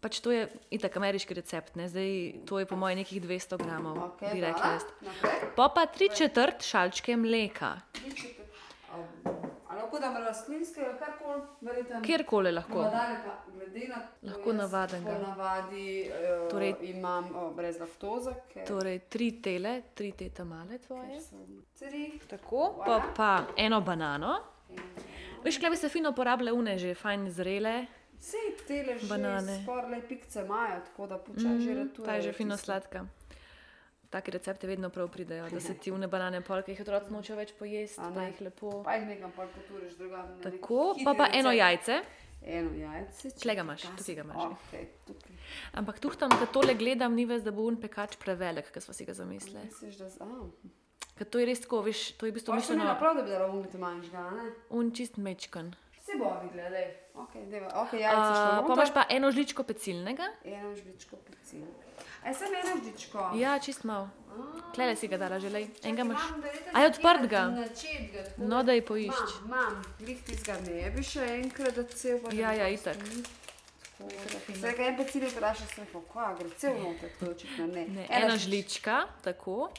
Pač 0.00 0.20
to 0.20 0.32
je 0.32 0.48
itak 0.70 0.96
ameriški 0.96 1.34
recept, 1.34 1.76
ne? 1.80 1.88
zdaj 1.88 2.10
to 2.46 2.58
je 2.58 2.66
po 2.66 2.76
mojem 2.76 2.98
nekih 2.98 3.22
200 3.22 3.56
gramov, 3.62 4.02
Ok, 4.04 4.20
bi 4.32 4.40
rekla 4.42 4.72
jaz. 4.74 4.82
Naprej. 5.00 5.38
Pa 5.56 5.68
pa 5.74 5.86
tri 5.86 6.10
četrt 6.12 6.60
šalčke 6.66 7.16
mleka, 7.16 7.70
lahko 7.94 8.10
dam 8.20 8.33
rastlinskega, 10.34 10.98
karkoli, 10.98 11.42
verjetno. 11.60 12.00
kjerkoli 12.02 12.52
lahko. 12.52 12.82
Pa, 12.82 13.06
glede 13.48 13.88
na 13.88 13.94
to, 13.96 14.26
Lahko 14.26 14.50
jaz 14.50 14.58
navadenega. 14.58 15.12
Po 15.12 15.26
navadi 15.26 15.84
uh, 16.02 16.50
Torej- 16.50 16.74
torej, 16.74 16.90
imam 16.90 17.24
uh, 17.26 17.54
brez 17.54 17.78
laktoze, 17.80 18.34
ker 18.52 18.66
Torej, 18.66 18.98
tri 19.08 19.30
tele, 19.40 19.82
tri 19.94 20.12
te 20.12 20.28
tamale 20.30 20.78
tvoje. 20.78 21.20
ceri. 21.74 22.18
Tako, 22.28 22.82
pa, 22.84 23.02
pa 23.16 23.30
eno 23.56 23.80
banano. 23.80 24.36
Veš, 25.44 25.58
kaj 25.58 25.70
bi 25.70 25.76
se 25.76 25.88
fino 25.88 26.10
uporabljale 26.10 26.52
une, 26.52 26.78
že 26.78 26.94
fajn 26.94 27.30
zrele, 27.30 27.86
Vse 28.16 28.36
tele 28.66 28.98
že 28.98 29.06
Banane. 29.06 29.62
skoraj 29.62 30.00
pikce 30.08 30.40
imajo, 30.40 30.80
tako 30.80 31.06
da 31.06 31.18
počasi 31.18 31.46
mm, 31.46 31.60
že 31.60 31.74
ratujejo. 31.74 32.06
ta 32.06 32.14
je 32.14 32.22
že 32.22 32.32
fino 32.32 32.56
sladka. 32.56 33.04
Taki 34.14 34.30
recepti 34.30 34.66
vedno 34.66 34.90
prav 34.94 35.08
pridejo, 35.10 35.48
da 35.50 35.60
se 35.60 35.74
ti 35.74 35.90
vne 35.90 36.06
banane 36.08 36.40
polke, 36.40 36.72
jih 36.72 36.82
otroci 36.84 37.10
nočejo 37.12 37.38
več 37.40 37.54
pojesti, 37.58 38.00
A 38.00 38.10
pa 38.14 38.28
jih 38.28 38.40
lepo. 38.40 38.70
Pa 38.86 38.94
jih 38.94 39.08
nekam 39.08 39.32
pa 39.34 39.46
poturiš 39.50 39.96
drugam. 39.98 40.28
Tako, 40.42 40.94
pa 41.04 41.14
pa 41.14 41.28
eno 41.32 41.52
jajce. 41.52 41.98
Eno 42.44 42.74
jajce. 42.76 43.30
Tle 43.40 43.54
ga 43.56 43.64
imaš, 43.64 43.86
tukaj 43.98 44.14
ga 44.14 44.24
imaš. 44.26 44.42
Okay, 44.52 44.86
tukaj. 45.08 45.36
Ampak 45.74 45.98
tu 45.98 46.12
tam, 46.14 46.30
ko 46.30 46.46
tole 46.52 46.74
gledam, 46.76 47.14
ni 47.14 47.24
ves, 47.26 47.42
da 47.42 47.50
bo 47.50 47.64
un 47.66 47.78
pekač 47.80 48.18
prevelik, 48.22 48.70
kot 48.74 48.84
smo 48.84 48.94
si 48.94 49.06
ga 49.08 49.16
zamislili. 49.16 49.64
Misliš, 49.64 49.96
da... 49.98 50.10
z- 50.10 50.82
Ker 51.14 51.28
to 51.30 51.38
je 51.38 51.46
res 51.46 51.60
tako, 51.62 51.80
veš, 51.86 52.00
to 52.18 52.26
je 52.26 52.32
v 52.32 52.34
bistvu 52.34 52.56
mišljeno 52.58 52.84
naprav, 52.84 53.14
da 53.14 53.22
bi 53.22 53.30
dala 53.30 53.46
umiti 53.46 53.78
manjšga, 53.78 54.22
ne? 54.34 54.46
un 54.74 54.88
čist 54.90 55.16
mečkan. 55.16 55.68
Se 56.02 56.18
bo 56.18 56.32
videla, 56.42 56.72
lej. 56.74 56.88
Ok, 57.14 57.34
deva. 57.50 57.68
Ok, 57.82 57.92
jajce 57.92 58.30
šlo 58.34 58.60
Uh, 58.60 58.66
pa 58.66 58.72
imaš 58.74 58.90
pa 58.94 59.06
eno 59.08 59.30
žličko 59.30 59.62
pecilnega. 59.62 60.26
Eno 60.44 60.74
žličko 60.74 61.16
pecil. 61.16 61.62
A 62.24 62.34
sem 62.34 62.54
eno 62.54 62.74
žličko? 62.82 63.30
Ja, 63.38 63.58
čist 63.58 63.84
mal. 63.84 64.08
Klele 64.74 64.96
si 64.96 65.06
ga 65.08 65.18
dala 65.18 65.38
že, 65.38 65.50
lej. 65.50 65.68
Enega 65.82 66.02
imaš. 66.02 66.24
Imam, 66.28 66.40
verjetno 66.42 66.72
A 66.74 66.80
je 66.82 66.88
za 66.88 66.94
odprt 66.94 67.26
ga? 67.30 67.42
No, 68.38 68.62
da- 68.62 68.72
ji 68.72 68.82
poišč. 68.82 69.34
Imam. 69.44 69.82
Glih 69.98 70.22
tistega 70.26 70.58
ne 70.66 70.90
bi 70.90 71.02
še 71.06 71.28
enkrat, 71.38 71.74
da 71.76 71.84
cel 71.84 72.18
pa 72.18 72.34
Ja, 72.34 72.50
ja, 72.52 72.66
itak. 72.68 72.96
Vse 74.48 74.72
ga 74.76 74.82
en 74.88 74.96
pecil 74.98 75.22
je 75.22 75.28
vprašal, 75.30 75.68
sem 75.70 75.84
rekel, 75.84 76.02
kva, 76.10 76.32
gre 76.34 76.50
cel 76.58 76.74
noter, 76.82 77.12
to 77.20 77.30
očitno 77.30 77.66
ne. 77.70 77.86
Ne, 77.88 78.08
ena 78.10 78.34
žlička, 78.36 79.04
tako. 79.22 79.70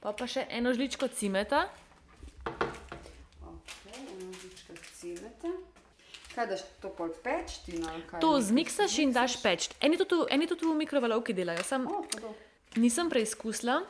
Pa 0.00 0.14
pa 0.16 0.26
še 0.26 0.46
eno 0.48 0.72
žličko 0.72 1.08
cimeta. 1.12 1.66
Ok, 2.48 3.68
ena 3.92 4.32
žlička 4.32 4.80
cimeta. 4.96 5.52
Kaj 6.32 6.46
daš 6.46 6.62
to 6.80 6.88
pol 6.88 7.10
peč? 7.22 7.58
To 8.20 8.40
zmiksaš 8.40 8.98
in 8.98 9.12
daš 9.12 9.36
peč. 9.36 9.68
Eni 9.78 9.96
to 9.96 10.04
tu, 10.04 10.24
eni 10.26 10.46
to 10.46 10.54
tu 10.54 10.64
v 10.66 10.76
mikrovalovki 10.76 11.32
delajo, 11.32 11.60
sam 11.62 11.84
O, 11.86 12.02
pa 12.02 12.20
to. 12.20 12.34
nisem 12.76 13.10
preizkusila 13.10 13.82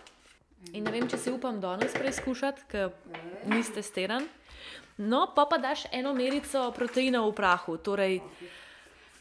in 0.72 0.82
ne 0.82 0.90
vem, 0.90 1.06
če 1.06 1.18
si 1.18 1.30
upam 1.30 1.60
danes 1.60 1.92
preizkušati, 1.92 2.62
ker 2.68 2.90
niste 3.44 3.82
steran. 3.82 4.26
No, 4.98 5.26
pa 5.28 5.46
pa 5.46 5.58
daš 5.58 5.86
eno 5.90 6.12
merico 6.12 6.70
proteina 6.70 7.22
v 7.22 7.32
prahu, 7.32 7.76
torej 7.78 8.20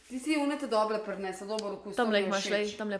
Ti 0.08 0.20
si 0.20 0.36
unete 0.36 0.68
dobre 0.68 1.00
prnese, 1.00 1.46
dober 1.46 1.74
okus. 1.74 1.96
je 1.96 2.20
jih 2.20 2.28
imaš, 2.28 2.44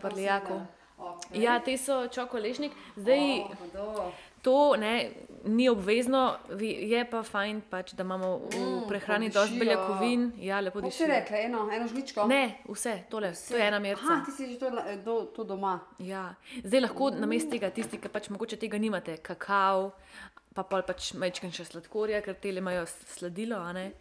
pri 0.00 0.14
si 0.14 0.20
lijaku. 0.20 0.48
dala. 0.48 0.81
Okay. 1.02 1.42
ja, 1.42 1.58
te 1.60 1.78
so 1.78 2.06
čokolešnik. 2.08 2.72
Zdaj, 2.96 3.40
O, 3.40 3.48
pa 3.58 3.66
do. 3.78 4.12
To 4.42 4.74
ne, 4.76 5.10
ni 5.44 5.68
obvezno, 5.70 6.34
je 6.58 7.04
pa 7.10 7.20
fajn, 7.22 7.60
pač, 7.70 7.92
da 7.94 8.02
imamo 8.02 8.30
v 8.50 8.88
prehrani 8.88 9.28
pa 9.30 9.38
dosti 9.38 9.58
beljakovin. 9.60 10.32
Ja, 10.42 10.58
lepo 10.60 10.80
Kako 10.80 10.90
si 10.90 10.98
diši. 10.98 11.10
rekla, 11.10 11.38
eno, 11.46 11.68
eno 11.70 11.86
žličko? 11.88 12.26
Ne, 12.26 12.58
vse, 12.66 12.96
tole, 13.10 13.30
to 13.48 13.54
je 13.56 13.62
ena 13.68 13.78
Aha, 13.78 13.84
merca. 13.86 14.16
ti 14.26 14.32
si 14.34 14.48
že 14.52 14.58
to, 14.58 14.70
do, 15.04 15.14
to 15.36 15.44
doma. 15.44 15.76
Ja. 15.98 16.34
Zdaj 16.64 16.80
lahko 16.80 17.10
na 17.14 17.26
mestu 17.30 17.54
tega, 17.54 17.70
tisti, 17.70 18.00
ki 18.02 18.10
pač 18.10 18.32
mogoče 18.34 18.58
tega 18.58 18.78
nimate, 18.82 19.14
kakao, 19.22 19.92
pa 20.54 20.66
pol 20.66 20.82
pač 20.82 21.12
mečken 21.14 21.54
še 21.54 21.64
sladkorja, 21.70 22.18
ker 22.26 22.34
te 22.34 22.50
imajo 22.50 22.82
sladilo, 23.14 23.62
ne, 23.72 23.92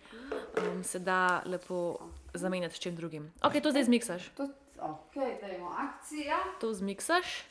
um, 0.57 0.81
se 0.83 0.99
da 0.99 1.43
lepo 1.45 1.99
zamenjati 2.33 2.75
s 2.75 2.79
čim 2.79 2.95
drugim. 2.97 3.29
Ok, 3.45 3.61
to 3.61 3.69
zdaj 3.69 3.83
zmiksaš. 3.83 4.31
To, 4.41 4.49
ok, 4.81 5.15
dajmo 5.41 5.69
akcija. 5.77 6.37
To 6.59 6.73
zmiksaš. 6.73 7.43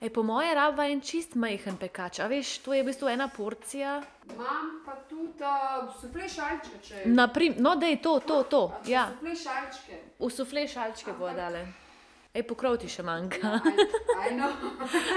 Ej, 0.00 0.10
po 0.14 0.22
moje 0.22 0.54
raba 0.54 0.86
en 0.86 1.00
čist 1.00 1.34
majhen 1.34 1.74
pekač, 1.76 2.20
a 2.22 2.28
veš, 2.30 2.58
to 2.62 2.70
je 2.70 2.82
v 2.82 2.86
bistvu 2.86 3.08
ena 3.10 3.26
porcija. 3.28 3.96
Imam 4.30 4.68
pa 4.86 4.94
tudi 5.10 5.42
uh, 5.42 5.88
sufle 6.00 6.28
šalčke, 6.28 6.78
če. 6.82 7.02
Naprim, 7.06 7.56
no, 7.58 7.74
da 7.74 7.86
je 7.86 7.98
to, 8.02 8.20
to, 8.20 8.42
to. 8.46 8.60
Ja, 8.86 9.08
Sufle 9.16 9.34
šalčke. 9.36 9.98
v 10.20 10.30
sufle 10.30 10.68
šalčke 10.68 11.12
bo 11.18 11.32
dale. 11.34 11.66
Ej, 12.38 12.44
pokrov 12.46 12.76
ti 12.78 12.86
še 12.86 13.02
manjka. 13.02 13.58
Ajno. 14.22 14.46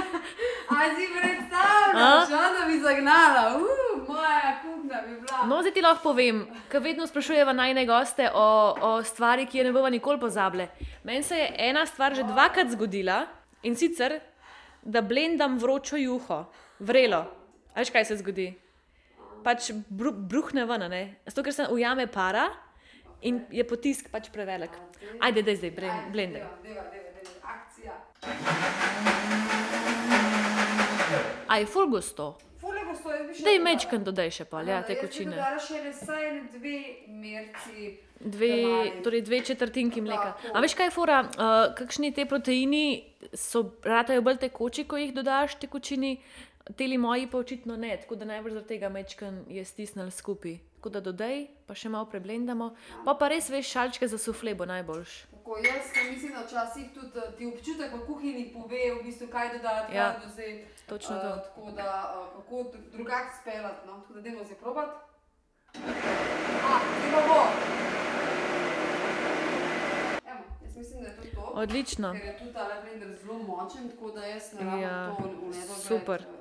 Aj 0.77 0.87
si 0.95 1.05
predstavljaš, 1.13 2.31
da 2.31 2.63
bi 2.65 2.79
zagnala. 2.81 3.43
Uh, 3.59 3.91
moja 4.07 4.53
kuhna 4.63 5.01
bi 5.05 5.13
bila. 5.19 5.43
No, 5.45 5.59
zdaj 5.61 5.75
ti 5.75 5.83
lahko 5.85 6.01
povem, 6.07 6.39
ker 6.71 6.81
vedno 6.81 7.05
sprašujeva 7.05 7.53
najne 7.53 7.83
goste 7.85 8.25
o, 8.33 8.47
o 8.73 8.91
stvari, 9.05 9.45
ki 9.45 9.61
je 9.61 9.67
ne 9.67 9.73
bova 9.75 9.91
nikoli 9.93 10.17
pozabile. 10.17 10.69
Meni 11.03 11.21
se 11.21 11.37
je 11.37 11.51
ena 11.67 11.85
stvar 11.85 12.15
že 12.17 12.25
dvakrat 12.25 12.73
zgodila 12.73 13.19
in 13.61 13.77
sicer, 13.77 14.17
da 14.81 15.05
blendam 15.05 15.59
vročo 15.61 15.99
juho, 16.01 16.39
vrelo. 16.81 17.21
Veš, 17.77 17.93
kaj 17.93 18.09
se 18.09 18.17
zgodi? 18.17 18.47
Pač 19.45 19.69
bru, 19.89 20.09
bruhne 20.11 20.65
ven, 20.65 20.87
ne? 20.89 21.03
Zato, 21.27 21.45
ker 21.45 21.53
se 21.53 21.69
ujame 21.69 22.07
para 22.09 22.47
in 23.21 23.43
je 23.53 23.61
potisk 23.63 24.09
pač 24.09 24.31
prevelik. 24.33 24.73
Ajde, 25.21 25.45
daj 25.45 25.61
zdaj, 25.61 25.75
blend- 25.77 26.09
blendaj. 26.09 26.47
Deva. 28.21 28.71
Akcija. 31.11 31.19
Aj, 31.47 31.65
full 31.65 31.89
gusto. 31.89 32.37
Fule 32.61 32.85
bo 32.85 32.93
stoji, 32.95 33.23
bi 33.27 33.33
še 33.35 33.43
Daj 33.47 33.59
mečken 33.65 34.05
dodaj 34.05 34.29
še 34.35 34.45
pa, 34.45 34.61
ja, 34.61 34.81
Jaz 34.85 34.91
bi 34.91 35.25
dodala 35.25 35.59
še 35.59 35.79
ene 35.79 35.91
vsaj 35.95 36.27
ene 36.29 36.41
dve 36.53 36.77
merci. 37.23 37.89
Dve, 38.21 38.51
tamari. 38.53 38.91
torej 39.01 39.21
dve 39.25 39.39
četrtinki 39.49 40.01
mleka. 40.05 40.35
Tako. 40.37 40.53
A 40.53 40.61
veš 40.61 40.75
kaj 40.77 40.91
je 40.91 40.93
fora, 40.93 41.19
uh, 41.25 41.73
kakšni 41.73 42.11
te 42.13 42.27
proteini 42.29 42.83
so, 43.33 43.63
ratajo 43.81 44.21
bolj 44.21 44.43
tekoči, 44.45 44.85
ko 44.85 44.99
jih 45.01 45.15
dodaš 45.15 45.57
tekočini, 45.63 46.19
teli 46.77 47.01
moji 47.01 47.25
pa 47.31 47.41
očitno 47.41 47.79
ne, 47.81 47.95
tako 48.03 48.19
da 48.21 48.29
najbolj 48.29 48.59
zaradi 48.59 48.75
tega 48.75 48.93
mečken 48.93 49.41
je 49.49 49.65
stisnil 49.65 50.13
skupaj. 50.13 50.59
Tako 50.81 50.89
da 50.91 51.01
dodaj, 51.03 51.35
pa 51.67 51.75
še 51.75 51.89
malo 51.89 52.07
preblendamo, 52.07 52.71
pa 53.05 53.13
pa 53.13 53.27
res 53.29 53.49
veš 53.49 53.67
šalčke 53.69 54.07
za 54.07 54.17
sufle 54.17 54.55
bo 54.55 54.65
najboljš. 54.65 55.11
Tako, 55.31 55.57
jaz 55.59 55.83
mislim, 56.07 56.31
da 56.33 56.41
včasih 56.41 56.87
tudi 56.89 57.19
eh, 57.19 57.31
ti 57.37 57.45
občutek 57.47 57.91
v 57.91 58.01
kuhinji 58.01 58.45
pove, 58.49 58.79
v 58.91 59.03
bistvu, 59.03 59.27
kaj 59.29 59.51
dodati, 59.53 59.93
Ja, 59.93 60.07
kaj 60.09 60.25
dozeti. 60.25 60.65
točno 60.87 61.15
Eh, 61.15 61.21
to. 61.21 61.35
tako 61.37 61.71
da 61.71 61.85
eh, 62.07 62.33
kako 62.35 62.55
dru- 62.65 62.89
drugače 62.91 63.29
speljati. 63.37 63.85
No? 63.85 63.93
Tako 63.93 64.13
da 64.13 64.21
dajmo 64.21 64.43
zdaj 64.43 64.57
probat. 64.57 64.89
A, 66.63 66.73
zdaj 66.97 67.11
pa 67.13 67.21
bo. 67.23 67.39
Evo, 70.25 70.41
jaz 70.63 70.75
mislim, 70.75 70.97
da 70.99 71.07
je 71.07 71.15
to 71.15 71.23
to. 71.35 71.51
Odlično. 71.55 72.11
Ker 72.11 72.25
je 72.25 72.37
tudi 72.37 72.53
ta 72.53 72.65
blender 72.81 73.09
zelo 73.15 73.37
močen, 73.39 73.85
tako 73.87 74.11
da 74.11 74.25
jaz 74.25 74.49
ne 74.51 74.59
rabim 74.61 74.81
Ja, 74.81 74.97
to 75.11 75.23
v 75.23 75.29
nedogled. 75.29 75.81
super. 75.83 76.19
Pač. 76.21 76.40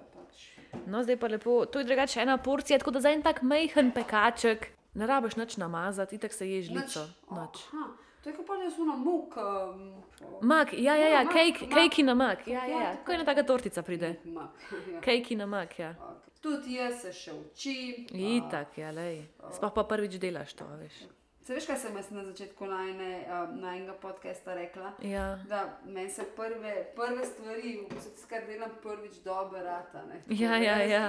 No, 0.90 1.02
zdaj 1.06 1.16
pa 1.20 1.30
lepo, 1.30 1.64
to 1.66 1.78
je 1.80 1.86
drugače 1.86 2.20
ena 2.20 2.36
porcija, 2.36 2.78
tako 2.78 2.90
da 2.90 3.00
za 3.00 3.10
en 3.14 3.22
tak 3.22 3.42
majhen 3.42 3.92
pekaček 3.94 4.66
ne 4.94 5.06
rabiš 5.06 5.36
nič 5.36 5.56
namazati, 5.56 6.16
itak 6.16 6.32
se 6.32 6.50
je 6.50 6.62
žlico. 6.62 7.00
Nič. 7.30 7.62
Aha, 7.72 7.86
to 8.22 8.30
je 8.30 8.36
kot 8.36 8.46
pa 8.46 8.54
so 8.76 8.84
na 8.84 8.96
muk. 8.96 9.36
Um, 9.36 10.02
Mak, 10.42 10.72
ja, 10.72 10.96
ja, 10.96 11.08
ja, 11.08 11.24
mak. 11.24 11.34
kejki 11.74 12.02
na 12.02 12.14
mak, 12.14 12.46
ja, 12.46 12.66
ja, 12.66 12.80
ja. 12.80 12.90
tako 12.92 13.04
Ko 13.06 13.12
ena 13.12 13.24
taka 13.24 13.42
tortica 13.42 13.82
pride. 13.82 14.16
Mak. 14.24 14.50
ja. 14.92 15.00
Kejki 15.00 15.36
na 15.36 15.46
mak, 15.46 15.78
ja. 15.78 15.94
Okay. 15.94 16.30
Tudi 16.40 16.74
jaz 16.74 17.02
se 17.02 17.12
še 17.12 17.32
učim. 17.36 18.06
Itak, 18.16 18.78
ja, 18.78 18.90
lej. 18.90 19.26
Sploh 19.52 19.72
pa 19.76 19.84
prvič 19.84 20.16
delaš 20.18 20.54
to, 20.56 20.64
veš. 20.80 21.02
Se 21.50 21.54
veš, 21.54 21.64
kaj 21.66 21.78
sem 21.82 21.96
jaz 21.96 22.10
na 22.14 22.22
začetku 22.22 22.66
najne, 22.66 23.26
um, 23.26 23.56
najnega 23.58 23.96
podcasta 23.98 24.54
rekla? 24.54 24.92
Ja. 25.02 25.38
Da 25.50 25.80
meni 25.84 26.10
se 26.10 26.22
prve, 26.36 26.74
prve 26.94 27.24
stvari, 27.26 27.72
ko 27.90 28.00
se 28.00 28.26
kar 28.30 28.44
delam 28.46 28.70
prvič 28.82 29.16
dobro 29.24 29.58
rata. 29.58 30.04
ne. 30.06 30.20
Ja, 30.28 30.56
ja, 30.56 30.76
ja. 30.78 31.08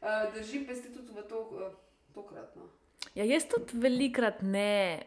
Uh, 0.00 0.34
držim 0.34 0.66
pesti 0.66 0.90
tudi 0.90 1.14
v 1.14 1.22
to, 1.28 1.38
uh, 1.38 1.70
tokratno. 2.14 2.66
Ja, 3.14 3.24
jaz 3.24 3.46
tudi 3.46 3.78
velikrat 3.78 4.42
ne 4.42 5.06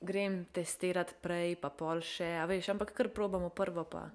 grem 0.00 0.44
testirati 0.52 1.16
prej, 1.24 1.56
pa 1.56 1.70
pol 1.72 2.04
še, 2.04 2.28
a 2.42 2.44
veš, 2.44 2.68
ampak 2.74 2.92
kar 2.92 3.08
probamo 3.08 3.48
prvo 3.48 3.86
pa. 3.88 4.10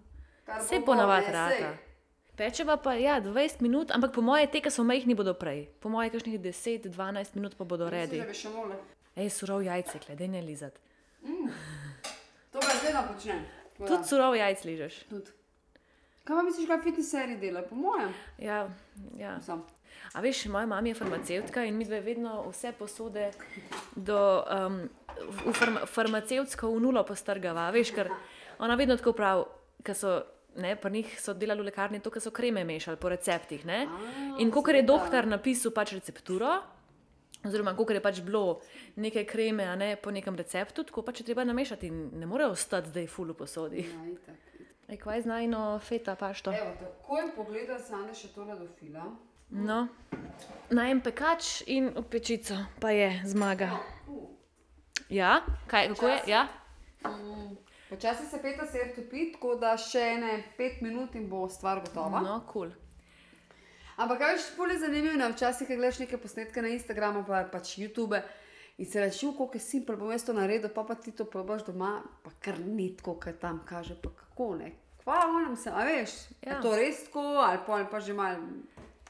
Vse 0.59 0.83
ponavadi 0.85 1.33
rata. 1.33 1.57
sej. 1.57 2.29
Pečeva 2.37 2.77
pa, 2.77 2.93
ja, 2.93 3.17
20 3.17 3.65
minut, 3.65 3.89
ampak 3.89 4.13
po 4.13 4.21
moje 4.21 4.53
te, 4.53 4.61
ki 4.61 4.69
so 4.69 4.85
majhni, 4.85 5.17
bodo 5.17 5.33
prej. 5.33 5.65
Po 5.81 5.89
moje 5.89 6.13
kakšnih 6.13 6.37
10-12 6.45 7.41
minut 7.41 7.57
pa 7.57 7.65
bodo 7.65 7.89
redi. 7.89 8.21
Da. 9.15 9.21
Ej, 9.21 9.29
surov 9.29 9.63
jajce, 9.63 9.99
gledaj 10.07 10.27
ne 10.27 10.41
lizati. 10.41 10.79
To 12.51 12.59
pa 12.59 12.71
zdaj 12.79 13.07
počnem. 13.13 13.45
Da, 13.79 13.87
Tudi 13.87 14.07
surov 14.07 14.35
jajc 14.35 14.63
ližeš. 14.63 14.99
Tudi. 15.09 15.31
Kaj 16.25 16.37
pa 16.37 16.41
misliš, 16.41 16.67
kaj 16.67 16.81
fitness 16.83 17.11
seriji 17.11 17.37
dela? 17.37 17.61
Po 17.61 17.75
mojem. 17.75 18.13
Ja, 18.37 18.69
ja. 19.17 19.35
Sam. 19.41 19.65
A 20.13 20.21
veš, 20.21 20.45
moja 20.45 20.65
mama 20.65 20.87
je 20.87 20.95
farmacevtka 20.95 21.63
in 21.63 21.77
mi 21.77 21.85
dve 21.85 21.99
vedno 22.01 22.43
vse 22.49 22.71
posode 22.71 23.31
do, 23.95 24.43
um, 24.47 24.79
v 25.45 25.53
farma, 25.53 25.85
farmacevtsko 25.85 26.71
v 26.71 26.79
nulo 26.81 27.03
postrgava. 27.03 27.67
a 27.67 27.71
Veš, 27.75 27.91
ker 27.91 28.09
ona 28.59 28.75
vedno 28.75 28.97
tako 28.97 29.13
pravi, 29.13 29.45
ker 29.83 29.95
so. 29.95 30.15
Ne, 30.55 30.77
pri 30.79 30.87
njih 30.91 31.17
so 31.19 31.33
delali 31.35 31.59
v 31.59 31.65
lekarni 31.67 31.99
to, 31.99 32.07
kar 32.07 32.23
so 32.23 32.31
kreme 32.31 32.61
mešali 32.63 32.95
po 32.95 33.09
receptih. 33.11 33.65
Ne? 33.67 33.89
In 34.39 34.47
ko 34.55 34.63
je 34.71 34.85
doktor 34.87 35.27
napisal 35.27 35.73
pač 35.75 35.91
recepturo, 35.91 36.61
oziroma 37.45 37.75
ko 37.75 37.85
je 37.89 38.01
pač 38.01 38.21
bilo 38.21 38.59
nekaj 38.95 39.25
kreme, 39.25 39.63
a 39.63 39.75
ne 39.75 39.95
po 39.95 40.11
nekem 40.11 40.35
receptu, 40.35 40.83
tako 40.83 41.01
pač 41.01 41.19
je 41.21 41.25
treba 41.25 41.43
namešati 41.43 41.87
in 41.87 42.09
ne 42.19 42.25
more 42.25 42.45
ostati 42.45 42.89
zdaj 42.89 43.07
fulu 43.07 43.33
posodi. 43.33 43.85
Ja, 43.85 44.05
itak. 44.11 44.35
Ej, 44.87 44.97
kaj 45.01 45.21
znajno 45.21 45.79
feta 45.79 46.15
pašto? 46.15 46.53
Evo, 46.53 46.73
takoj 46.79 47.31
pogledaj 47.35 47.79
sanje 47.79 48.13
še 48.13 48.33
tole 48.35 48.57
do 48.59 48.67
fila. 48.79 49.07
No, 49.49 49.87
na 50.69 50.89
en 50.89 51.01
pekač 51.01 51.61
in 51.67 51.89
v 51.95 52.03
pečico, 52.09 52.57
pa 52.81 52.91
je 52.91 53.21
zmaga. 53.25 53.71
Uh, 54.09 54.25
Ja, 55.09 55.41
kaj, 55.67 55.87
kako 55.87 56.07
je? 56.07 56.19
Ja? 56.27 56.47
mm, 57.05 57.57
Počasi 57.89 58.25
se 58.25 58.41
peta 58.41 58.65
ser 58.65 58.95
topi, 58.95 59.31
tako 59.33 59.55
da 59.61 59.75
še 59.77 60.01
ene 60.15 60.31
pet 60.57 60.81
minut 60.81 61.13
in 61.15 61.29
bo 61.29 61.45
stvar 61.49 61.83
gotova. 61.85 62.21
No, 62.25 62.39
kul. 62.49 62.69
Cool. 62.69 62.84
Ampak 63.97 64.17
kaj 64.17 64.31
je 64.31 64.41
bolj 64.57 64.77
zanimivo, 64.77 65.15
ne? 65.15 65.29
včasih, 65.29 65.67
gledaš 65.69 65.99
neke 65.99 66.17
posnetke 66.17 66.61
na 66.61 66.67
Instagramu, 66.69 67.23
pa 67.23 67.43
pač 67.45 67.77
YouTube. 67.77 68.19
In 68.77 68.85
se 68.85 68.99
reči, 68.99 69.25
kako 69.27 69.49
je 69.53 69.59
simpel, 69.61 69.95
bom 69.95 70.11
jaz 70.11 70.23
to 70.23 70.33
naredil, 70.33 70.69
pa 70.69 70.83
pa 70.83 70.95
ti 70.95 71.11
to 71.11 71.23
probaš 71.25 71.63
doma, 71.63 71.93
pa 72.23 72.31
kar 72.39 72.59
ni 72.59 72.89
tako, 72.91 73.15
kot 73.15 73.39
tam 73.39 73.61
kaže, 73.65 73.95
pa 73.95 74.09
kako 74.11 74.55
ne. 74.55 74.71
Hvala, 75.03 75.27
moram 75.27 75.55
se, 75.55 75.69
a 75.69 75.85
veš, 75.85 76.11
ja. 76.41 76.51
Je 76.51 76.61
to 76.61 76.75
res 76.75 77.05
tako, 77.05 77.19
ali 77.39 77.59
pa, 77.65 77.73
ali 77.73 77.87
pa 77.87 77.99
že 77.99 78.13
malo. 78.13 78.41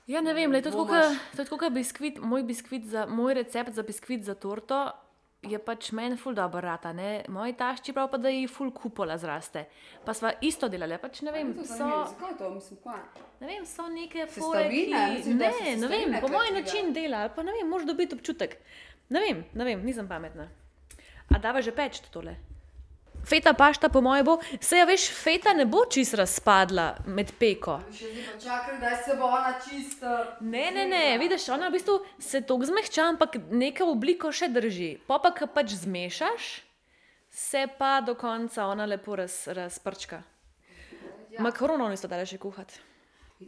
Ja, 0.06 0.22
ne 0.22 0.34
vem, 0.34 0.52
lej, 0.52 0.62
to 0.62 0.70
je 0.70 0.72
tako, 0.72 0.86
kot- 0.86 1.18
to 1.32 1.42
je 1.42 1.46
tako, 1.46 1.58
kot 1.58 1.74
biskvit, 1.74 2.20
moj, 2.20 2.44
biskvit 2.44 2.86
za, 2.86 3.06
moj 3.08 3.34
recept 3.34 3.74
za 3.74 3.82
biskvit 3.82 4.22
za 4.22 4.36
torto. 4.36 4.92
Je 5.46 5.60
pač 5.60 5.92
meni 5.92 6.18
ful 6.18 6.34
dobro 6.34 6.62
rata, 6.62 6.94
ne? 6.94 7.24
moji 7.30 7.54
tašči 7.54 7.94
prav 7.94 8.08
pa, 8.12 8.18
da 8.18 8.30
ji 8.30 8.48
ful 8.48 8.72
kupola 8.74 9.18
zraste. 9.18 9.66
Pa 10.06 10.14
sva 10.14 10.32
isto 10.42 10.70
delali, 10.70 10.98
pač 10.98 11.22
ne 11.22 11.32
vem, 11.32 11.54
so. 11.66 11.86
Zakaj 12.10 12.34
to, 12.40 12.50
mislim, 12.50 12.80
kaj? 12.84 13.04
ne 13.40 13.48
vem, 13.48 13.66
so 13.66 13.86
neke 13.90 14.26
fore, 14.26 14.66
ki... 14.70 14.82
Mislim, 14.90 15.38
Ne, 15.38 15.48
ne 15.48 15.62
sestavine 15.62 15.88
vem, 15.88 16.18
po 16.22 16.28
moj 16.28 16.48
kreativne. 16.50 16.62
način 16.62 16.94
dela, 16.94 17.18
ali 17.18 17.32
pa 17.36 17.44
ne 17.44 17.52
vem, 17.52 17.70
moraš 17.70 17.88
dobiti 17.88 18.16
občutek. 18.16 18.58
Ne 19.10 19.20
vem, 19.22 19.46
ne 19.54 19.66
vem, 19.66 19.86
nisem 19.86 20.08
pametna. 20.10 20.50
A 21.30 21.38
dava 21.40 21.62
že 21.62 21.72
peč 21.72 22.00
tole? 22.10 22.36
Feta 23.26 23.54
pašta, 23.54 23.90
po 23.90 24.02
mojem, 24.02 24.26
bo, 24.26 24.38
se 24.62 24.78
ja 24.78 24.86
veš, 24.86 25.08
feta 25.24 25.54
ne 25.54 25.66
bo 25.66 25.82
čist 25.90 26.14
razpadla 26.14 26.86
med 27.10 27.32
peko. 27.40 27.80
Še 27.90 28.12
pa 28.14 28.36
čakaj, 28.44 28.78
da 28.84 28.92
se 29.02 29.16
bo 29.18 29.30
ona 29.34 29.56
čista. 29.66 30.18
Ne, 30.46 30.68
ne, 30.76 30.86
ne, 30.86 31.18
vidiš, 31.18 31.48
ona 31.56 31.72
v 31.72 31.80
bistvu 31.80 31.98
se 32.22 32.44
tako 32.46 32.70
zmehča, 32.70 33.08
ampak 33.16 33.40
neka 33.50 33.88
obliko 33.90 34.30
še 34.30 34.52
drži. 34.54 34.92
Pa 35.10 35.18
pa, 35.24 35.34
ki 35.34 35.50
pač 35.56 35.74
zmešaš, 35.82 36.52
se 37.34 37.66
pa 37.80 37.98
do 38.06 38.14
konca 38.14 38.70
ona 38.70 38.86
lepo 38.86 39.18
raz, 39.18 39.42
razprčka. 39.50 40.22
Ja. 41.34 41.42
Makaronov 41.42 41.90
niso 41.90 42.08
dali 42.12 42.30
še 42.30 42.38
kuhati. 42.38 42.78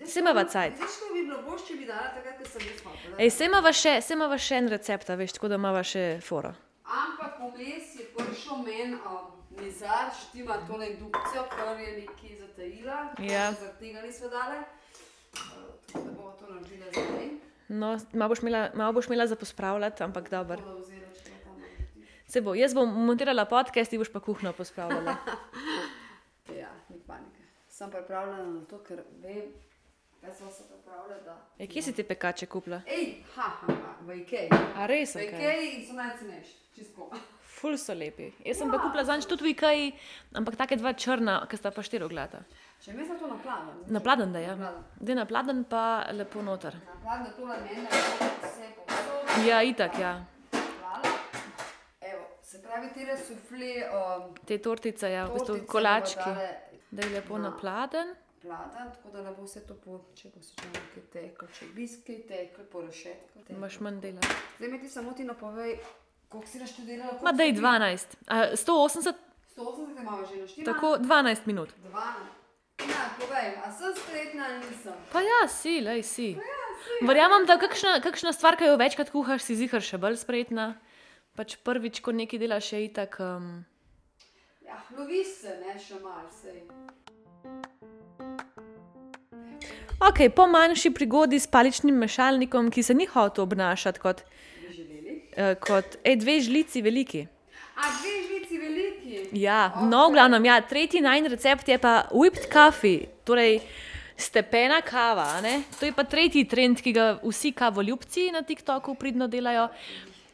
Saj 0.04 0.20
imava 0.20 0.44
cajt. 0.50 0.82
Veš, 0.82 0.98
ko 1.00 1.14
bi 1.14 1.22
bilo 1.22 1.38
boš, 1.46 1.62
če 1.70 1.78
bi 1.78 1.86
dala 1.88 2.10
takrat, 2.18 2.42
ko 2.42 2.50
sem 2.50 2.66
jaz 2.66 2.82
hotela. 2.84 3.16
Ej, 3.22 3.30
se 3.32 3.46
imava 3.48 3.72
še, 3.72 3.94
se 4.02 4.18
še 4.18 4.58
en 4.58 4.74
recept, 4.74 5.14
veš, 5.22 5.38
tako 5.38 5.54
da 5.54 5.62
imava 5.62 5.86
še 5.86 6.18
foro. 6.26 6.52
Ampak 6.84 7.40
vmes 7.54 7.96
je 7.96 8.10
prišel 8.18 8.66
meni 8.66 8.98
um, 9.00 9.37
nizar, 9.62 10.12
štima 10.22 10.56
to 10.68 10.84
indukcijo, 10.84 11.44
kar 11.56 11.80
je 11.80 11.92
nekaj 12.00 12.38
zatajila. 12.40 12.98
Ja. 13.20 13.52
Zaradi 13.52 13.80
tega 13.80 14.02
nismo 14.02 14.28
dale. 14.28 14.60
Uh, 14.60 15.42
tako 15.86 16.06
da 16.06 16.12
bomo 16.12 16.32
to 16.40 16.54
naredili 16.54 16.84
zdaj. 16.92 17.30
No, 17.68 18.00
malo 18.14 18.30
boš 18.30 18.40
imela, 18.40 18.70
malo 18.74 18.94
boš 18.94 19.08
imela 19.08 19.28
za 19.28 19.36
pospravljati, 19.36 20.04
ampak 20.04 20.30
dobro. 20.30 20.58
Se 22.28 22.42
bo, 22.42 22.56
jaz 22.56 22.74
bom 22.74 23.06
montirala 23.06 23.46
podcast, 23.46 23.90
ti 23.90 23.98
boš 23.98 24.12
pa 24.12 24.20
kuhno 24.20 24.54
pospravljala. 24.54 25.16
Ja, 26.60 26.70
ni 26.90 27.00
panike. 27.08 27.44
Sem 27.70 27.92
pripravljena 27.92 28.44
na 28.44 28.66
to, 28.66 28.78
ker 28.84 29.02
vem, 29.22 29.52
se. 30.22 30.44
E, 31.60 31.68
kje 31.68 31.82
si 31.82 31.94
ti 31.94 32.04
pekače 32.04 32.46
kupila? 32.46 32.82
Ej, 32.86 33.24
ha, 33.36 33.42
ha, 33.62 33.68
ha, 33.74 33.96
v 34.02 34.22
Ikeji. 34.22 34.50
A 34.76 34.86
res? 34.86 35.16
V 35.16 35.24
in 35.24 35.86
so 35.88 35.94
najcenejši, 35.94 36.54
čisto. 36.76 37.10
Ful 37.58 37.78
so 37.78 37.94
lepi. 37.94 38.34
Jaz 38.46 38.58
sem 38.60 38.70
pa 38.72 38.78
kupila 38.78 39.04
zanj 39.04 39.26
tudi 39.26 39.44
v 39.44 39.54
Ikeji, 39.56 39.88
ampak 40.38 40.56
take 40.56 40.78
dva 40.78 40.94
črna, 40.94 41.48
ki 41.50 41.58
sta 41.58 41.72
pa 41.72 41.82
štiri 41.82 42.06
oglata. 42.06 42.44
Če 42.82 42.94
mi 42.94 43.06
smo 43.06 43.18
to 43.18 43.28
napladen. 43.28 43.82
Na 43.90 44.00
pladen, 44.00 44.34
da 44.34 44.40
je. 44.40 44.54
Na 44.56 44.56
pladen. 44.58 44.84
Da 45.02 45.12
je 45.12 45.16
na 45.16 45.26
pladen, 45.26 45.64
pa 45.66 45.84
lepo 46.14 46.42
noter. 46.42 46.76
Napladen, 46.86 47.34
to 47.34 47.42
je 47.54 47.58
meni, 47.66 47.88
da 47.90 47.98
vse 48.44 48.68
povsod. 48.78 49.48
Ja, 49.48 49.64
itak, 49.64 49.98
ja. 50.00 50.14
Evo, 52.02 52.24
se 52.44 52.62
pravi, 52.62 52.94
tele 52.94 53.18
sufle, 53.18 53.72
um, 53.90 54.36
Te 54.46 54.58
tortice, 54.58 55.10
ja, 55.12 55.26
v 55.26 55.34
bistvu 55.34 55.58
kolački. 55.68 56.30
Da 56.92 57.02
je 57.04 57.10
lepo 57.10 57.38
na- 57.38 57.50
na 57.50 58.06
Pladen, 58.48 58.92
tako 58.96 59.10
da 59.12 59.22
ne 59.24 59.32
bo 59.36 59.44
vse 59.44 59.60
to 59.68 59.76
po, 59.76 59.98
če 60.16 60.30
bo 60.32 60.40
se 60.42 60.54
če 60.56 60.70
nekaj 60.72 61.04
teklo, 61.12 61.48
če 61.52 61.66
biskaj 61.76 62.20
teklo, 62.30 62.64
po 62.72 62.82
rešetku. 62.86 63.42
Imaš 63.52 63.80
manj 63.84 63.98
dela. 64.06 64.22
Zdaj 64.58 64.70
mi 64.72 64.80
ti 64.80 64.90
samo 64.90 65.12
ti 65.18 65.26
napovej, 65.28 65.74
koliko 66.32 66.48
si 66.48 66.62
naštudirala? 66.62 67.18
Ma 67.28 67.34
dej 67.36 67.52
12. 67.58 68.16
A, 68.32 68.38
180, 68.56 69.20
180 69.58 70.00
imamo 70.02 70.24
že 70.26 70.40
naštima. 70.46 70.66
tako 70.70 70.94
12 71.04 71.44
minut. 71.52 71.74
12. 71.92 72.88
Ja, 72.88 73.04
povej, 73.20 73.52
a 73.66 73.72
sem 73.74 73.92
spretna 74.00 74.46
ali 74.48 74.58
nisem? 74.64 74.96
Pa 75.12 75.20
ja, 75.22 75.42
si, 75.52 75.82
lej 75.84 76.04
si. 76.08 76.30
Verjamem, 77.04 77.44
da 77.50 77.58
kakšna, 77.60 78.00
kakšna 78.00 78.32
stvar, 78.32 78.56
ki 78.56 78.72
jo 78.72 78.78
večkrat 78.80 79.12
kuhaš, 79.12 79.44
si 79.44 79.60
zihar 79.60 79.84
še 79.84 80.00
bolj 80.00 80.22
spretna. 80.24 80.78
Pač 81.36 81.58
prvič, 81.68 82.00
ko 82.00 82.16
nekaj 82.16 82.40
delaš, 82.40 82.72
je 82.78 82.86
itak. 82.88 83.20
Um, 83.20 83.66
Ja, 84.64 84.80
loviš 84.96 85.36
se, 85.42 85.52
ne, 85.60 85.76
še 85.80 86.00
malo 86.00 86.32
sej. 86.32 86.64
Ok, 90.00 90.30
po 90.36 90.48
manjši 90.48 90.92
prigodi 90.94 91.40
s 91.40 91.48
paličnim 91.48 91.96
mešalnikom, 91.96 92.72
ki 92.72 92.84
se 92.84 92.94
ni 92.94 93.06
hotel 93.06 93.44
obnašati 93.44 94.00
kot, 94.00 94.22
uh, 94.22 95.56
kot 95.64 96.00
ej, 96.04 96.16
dve 96.22 96.40
žlici 96.42 96.82
veliki. 96.82 97.28
A 97.78 97.92
dve 98.02 98.16
žlici 98.28 98.58
veliki. 98.58 99.22
Ja, 99.38 99.74
no, 99.82 100.08
v 100.10 100.18
glavnem, 100.18 100.46
ja, 100.46 100.62
tretji 100.62 101.02
najn 101.02 101.30
recept 101.34 101.68
je 101.70 101.78
pa 101.78 102.08
whipped 102.12 102.50
coffee, 102.54 103.08
torej 103.26 103.62
stepena 104.18 104.82
kava. 104.82 105.42
ne. 105.42 105.64
To 105.80 105.86
je 105.86 105.94
pa 105.94 106.04
tretji 106.04 106.46
trend, 106.50 106.82
ki 106.82 106.94
ga 106.94 107.08
vsi 107.24 107.52
kavoljubci 107.52 108.32
na 108.32 108.42
TikToku 108.42 108.96
pridno 108.96 109.28
delajo. 109.28 109.70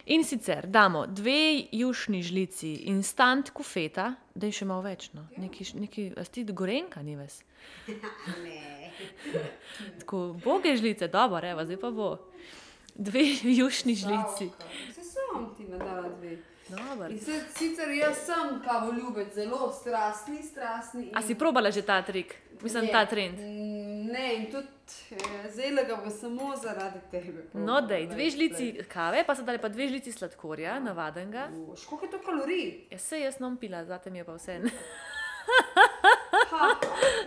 In 0.05 0.23
sicer 0.23 0.67
damo 0.67 1.05
dve 1.07 1.63
jušni 1.71 2.23
žlici 2.23 2.73
instant 2.91 3.49
kofeta, 3.55 4.13
da 4.35 4.47
je 4.47 4.51
še 4.51 4.65
malo 4.67 4.83
več. 4.83 5.09
No. 5.15 5.23
Neki, 5.39 5.67
neki, 5.79 6.09
a 6.19 6.25
ti 6.27 6.43
gorenka, 6.43 7.03
ni 7.03 7.15
ves. 7.15 7.39
Ne. 8.43 8.82
Tako, 9.99 10.39
boge 10.43 10.75
žlice, 10.75 11.07
dobro, 11.07 11.47
evo, 11.47 11.65
zdaj 11.65 11.77
pa 11.77 11.91
bo. 11.91 12.17
Dve 12.95 13.23
jušni 13.59 13.95
žlici. 13.95 14.49
Se 14.93 15.01
sem 15.03 15.45
ti 15.57 15.63
nadala 15.63 16.09
dve. 16.09 16.37
Se, 17.19 17.41
sicer 17.53 17.89
jaz 17.91 18.17
sem 18.17 18.61
kavoljubec, 18.63 19.33
zelo 19.35 19.71
strastni, 19.71 20.43
strastni. 20.43 21.11
A 21.13 21.19
in- 21.19 21.27
si 21.27 21.35
probala 21.35 21.71
že 21.71 21.81
ta 21.81 22.01
trik, 22.01 22.35
mislim, 22.61 22.85
Ne. 22.85 22.91
ta 22.91 23.05
trend? 23.05 23.37
Ne, 24.09 24.35
in 24.35 24.45
tudi 24.45 24.67
eh, 25.11 25.51
zdaj 25.51 25.85
ga 25.85 25.95
bo 25.95 26.09
samo 26.09 26.55
zaradi 26.55 26.99
tebe. 27.11 27.43
No, 27.53 27.81
dej, 27.81 28.07
dve 28.07 28.29
žlici 28.29 28.79
kave, 28.87 29.23
pa 29.23 29.35
so 29.35 29.43
dali 29.43 29.57
pa 29.57 29.69
dve 29.69 29.87
žlici 29.87 30.11
sladkorja, 30.11 30.79
navadenga. 30.79 31.49
Koliko 31.89 32.05
je 32.05 32.11
to 32.11 32.19
kalorij? 32.19 32.87
Ja, 32.89 32.97
se 32.97 33.19
jaz 33.19 33.39
nom 33.39 33.57
pila, 33.57 33.85
zate 33.85 34.09
mi 34.09 34.17
je 34.17 34.23
pa 34.23 34.33
vse. 34.33 34.59
Ha, 36.49 36.67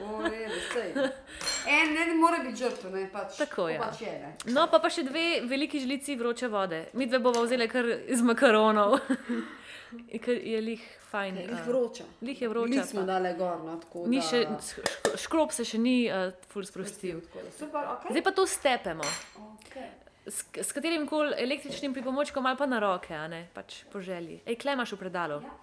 v 0.01 0.29
redu, 0.31 0.61
sej. 0.73 0.91
En 1.67 1.93
ne 1.95 2.15
more 2.15 2.39
biti 2.45 2.63
žrtev, 2.63 2.93
ne 2.95 3.09
pač. 3.13 3.37
Tako, 3.41 3.69
ja. 3.69 3.81
Pač 3.83 4.01
je, 4.05 4.13
ne. 4.23 4.33
No, 4.55 4.67
pa 4.71 4.79
pa 4.79 4.91
še 4.93 5.03
dve 5.07 5.43
veliki 5.51 5.81
žlici 5.83 6.17
vroče 6.17 6.49
vode. 6.49 6.85
Mi 6.95 7.07
dve 7.07 7.19
bova 7.19 7.43
vzeli 7.43 7.69
kar 7.69 7.89
iz 8.07 8.23
makaronov. 8.23 8.99
Ker 10.25 10.35
je 10.43 10.61
lih 10.61 10.83
fajn. 11.11 11.37
Jih 11.45 11.51
eh, 11.55 11.63
vroča. 11.67 12.05
Lih 12.27 12.41
je 12.43 12.49
vroča. 12.51 12.73
Nismo 12.75 13.03
dale 13.07 13.35
gor, 13.39 13.61
no, 13.65 13.77
tako 13.81 14.03
Ni 14.11 14.19
da... 14.19 14.25
še, 14.27 14.41
š- 14.59 15.21
škrob 15.27 15.55
se 15.55 15.65
še 15.65 15.79
ni 15.79 16.09
uh, 16.11 16.33
ful 16.51 16.67
sprostil. 16.67 17.21
Super, 17.57 17.87
ok. 17.95 18.09
Zdaj 18.11 18.25
pa 18.27 18.33
to 18.35 18.47
stepemo. 18.51 19.07
okay. 19.55 19.87
S, 20.27 20.43
s 20.59 20.75
katerim 20.75 21.07
koli 21.07 21.37
električnim 21.39 21.95
pripomočkom 21.95 22.47
ali 22.51 22.59
pa 22.59 22.67
na 22.67 22.81
roke, 22.83 23.15
a 23.15 23.29
ne, 23.31 23.45
pač 23.55 23.85
po 23.93 24.03
želji. 24.03 24.41
Ej, 24.45 24.59
klemaš 24.59 24.97
v 24.97 25.01
predalu. 25.05 25.39
Ja. 25.47 25.55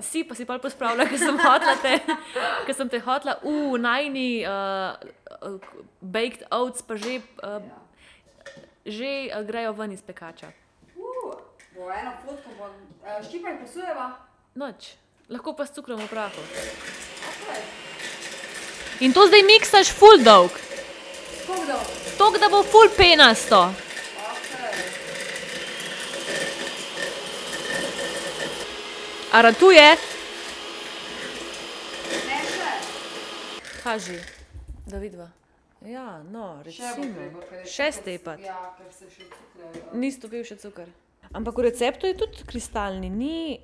Si 0.00 0.24
pa 0.24 0.34
si 0.36 0.44
pa 0.44 0.58
pospravljala, 0.60 1.08
ker 1.08 1.18
sem 1.18 1.38
hotla 1.40 1.74
te, 1.80 1.94
ker 2.66 2.74
sem 2.76 2.88
te 2.92 3.00
hotla, 3.00 3.38
v 3.42 3.78
najni 3.80 4.44
uh, 4.44 4.92
uh, 5.40 5.56
baked 6.02 6.44
oats 6.52 6.84
pa 6.84 6.96
že, 7.00 7.20
uh, 7.40 7.60
Ja. 7.64 7.78
že 8.84 9.10
uh, 9.32 9.40
grejo 9.48 9.72
ven 9.72 9.92
iz 9.96 10.02
pekača. 10.04 10.52
Uh, 10.96 11.36
bo 11.74 11.88
eno 11.88 12.12
fotko, 12.24 12.50
bo... 12.58 12.68
Uh, 13.00 13.20
štipaj 13.24 13.56
posujeva? 13.64 14.10
Noč, 14.60 14.92
lahko 15.32 15.56
pa 15.56 15.64
s 15.64 15.72
cukrom 15.72 16.00
v 16.04 16.08
prahu. 16.12 16.42
Okay. 16.44 17.60
In 19.00 19.16
to 19.16 19.24
zdaj 19.24 19.40
miksaš 19.48 19.88
full 19.96 20.20
dolg, 20.20 20.52
Koliko 21.46 21.64
dolgo? 21.64 21.84
tok 22.20 22.36
da 22.36 22.48
bo 22.52 22.60
full 22.62 22.92
penasto. 22.92 23.72
A 29.32 29.40
ratuje, 29.42 29.96
Ne 32.26 32.38
še. 32.42 32.70
kaži, 33.82 34.18
da 34.86 34.98
vidva. 34.98 35.28
Ja, 35.86 36.22
no, 36.30 36.62
recimo. 36.64 37.40
ker 37.48 37.58
je 37.58 37.66
Še 37.66 37.92
stepat. 37.92 38.40
Ja, 38.44 38.74
cukljajo. 38.90 39.94
Ni 39.94 40.10
stopil 40.12 40.44
še 40.44 40.58
cukor. 40.58 40.90
Ampak 41.32 41.56
v 41.56 41.62
receptu 41.62 42.10
je 42.10 42.18
tudi 42.18 42.42
kristalni, 42.44 43.08
ni. 43.08 43.60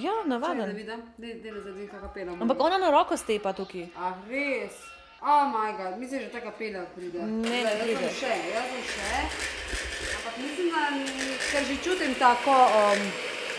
Ja, 0.00 0.22
navaden. 0.24 0.70
Ampak 2.40 2.60
ona 2.60 2.78
na 2.78 2.88
roko 2.94 3.18
stepa 3.18 3.52
tukaj. 3.52 3.90
A 3.98 4.14
res? 4.30 4.78
Oh, 5.20 5.44
moj 5.48 5.72
bog, 5.76 5.98
mislim, 5.98 6.20
že 6.20 6.30
taka 6.30 6.52
pena 6.52 6.84
pride. 6.94 7.18
Ne, 7.18 7.42
ne. 7.42 7.60
Jaz 7.64 7.84
sem 7.98 8.16
še, 8.22 8.32
jaz 8.54 8.66
sem 8.70 8.82
še. 8.86 9.20
Ampak 10.14 10.34
mislim, 10.38 10.68
da 10.70 10.82
ker 11.50 11.62
že 11.64 11.76
čutim 11.82 12.12
tako, 12.16 12.54
um, 12.54 13.04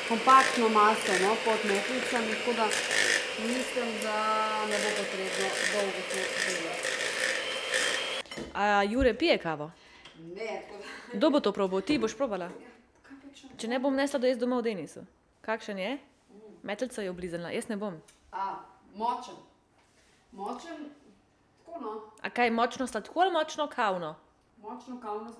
kompaktno 0.10 0.70
maso 0.70 1.12
no, 1.24 1.36
pod 1.46 1.60
metlicami, 1.72 2.32
tako 2.39 2.54
da 2.54 2.65
mislim, 3.48 3.89
da 4.04 4.18
ne 4.65 4.78
bo 4.84 4.89
potrebno 5.00 5.48
dolgo 5.74 6.02
to 6.10 6.20
delati. 6.46 6.88
A 8.54 8.84
Jure 8.84 9.13
pije 9.13 9.38
kavo? 9.38 9.72
Ne, 10.20 10.62
tako 10.68 10.78
da. 10.78 11.18
Kdo 11.18 11.30
bo 11.30 11.39
to 11.39 11.52
probal? 11.52 11.82
Ti 11.82 12.00
boš 12.00 12.18
probala? 12.18 12.50
Počnem? 12.50 13.58
Če 13.58 13.68
ne 13.68 13.80
bom 13.80 13.96
nesla, 13.96 14.20
da 14.20 14.28
jaz 14.28 14.38
doma 14.38 14.58
v 14.60 14.62
Denisu. 14.62 15.04
Kakšen 15.41 15.80
je? 15.80 15.98
Metelca 16.63 17.02
je 17.02 17.10
oblizana, 17.10 17.52
jaz 17.52 17.68
ne 17.70 17.78
bom. 17.78 18.00
A, 18.32 18.56
močen. 18.96 19.36
Močen, 20.32 20.89
tako 21.65 21.80
no, 21.82 21.91
A 22.22 22.30
kaj 22.30 22.50
močno 22.52 22.88
sladko 22.88 23.20
ali 23.20 23.32
močno 23.32 23.68
kavno? 23.68 24.15
močno 24.62 25.00
kavno. 25.02 25.32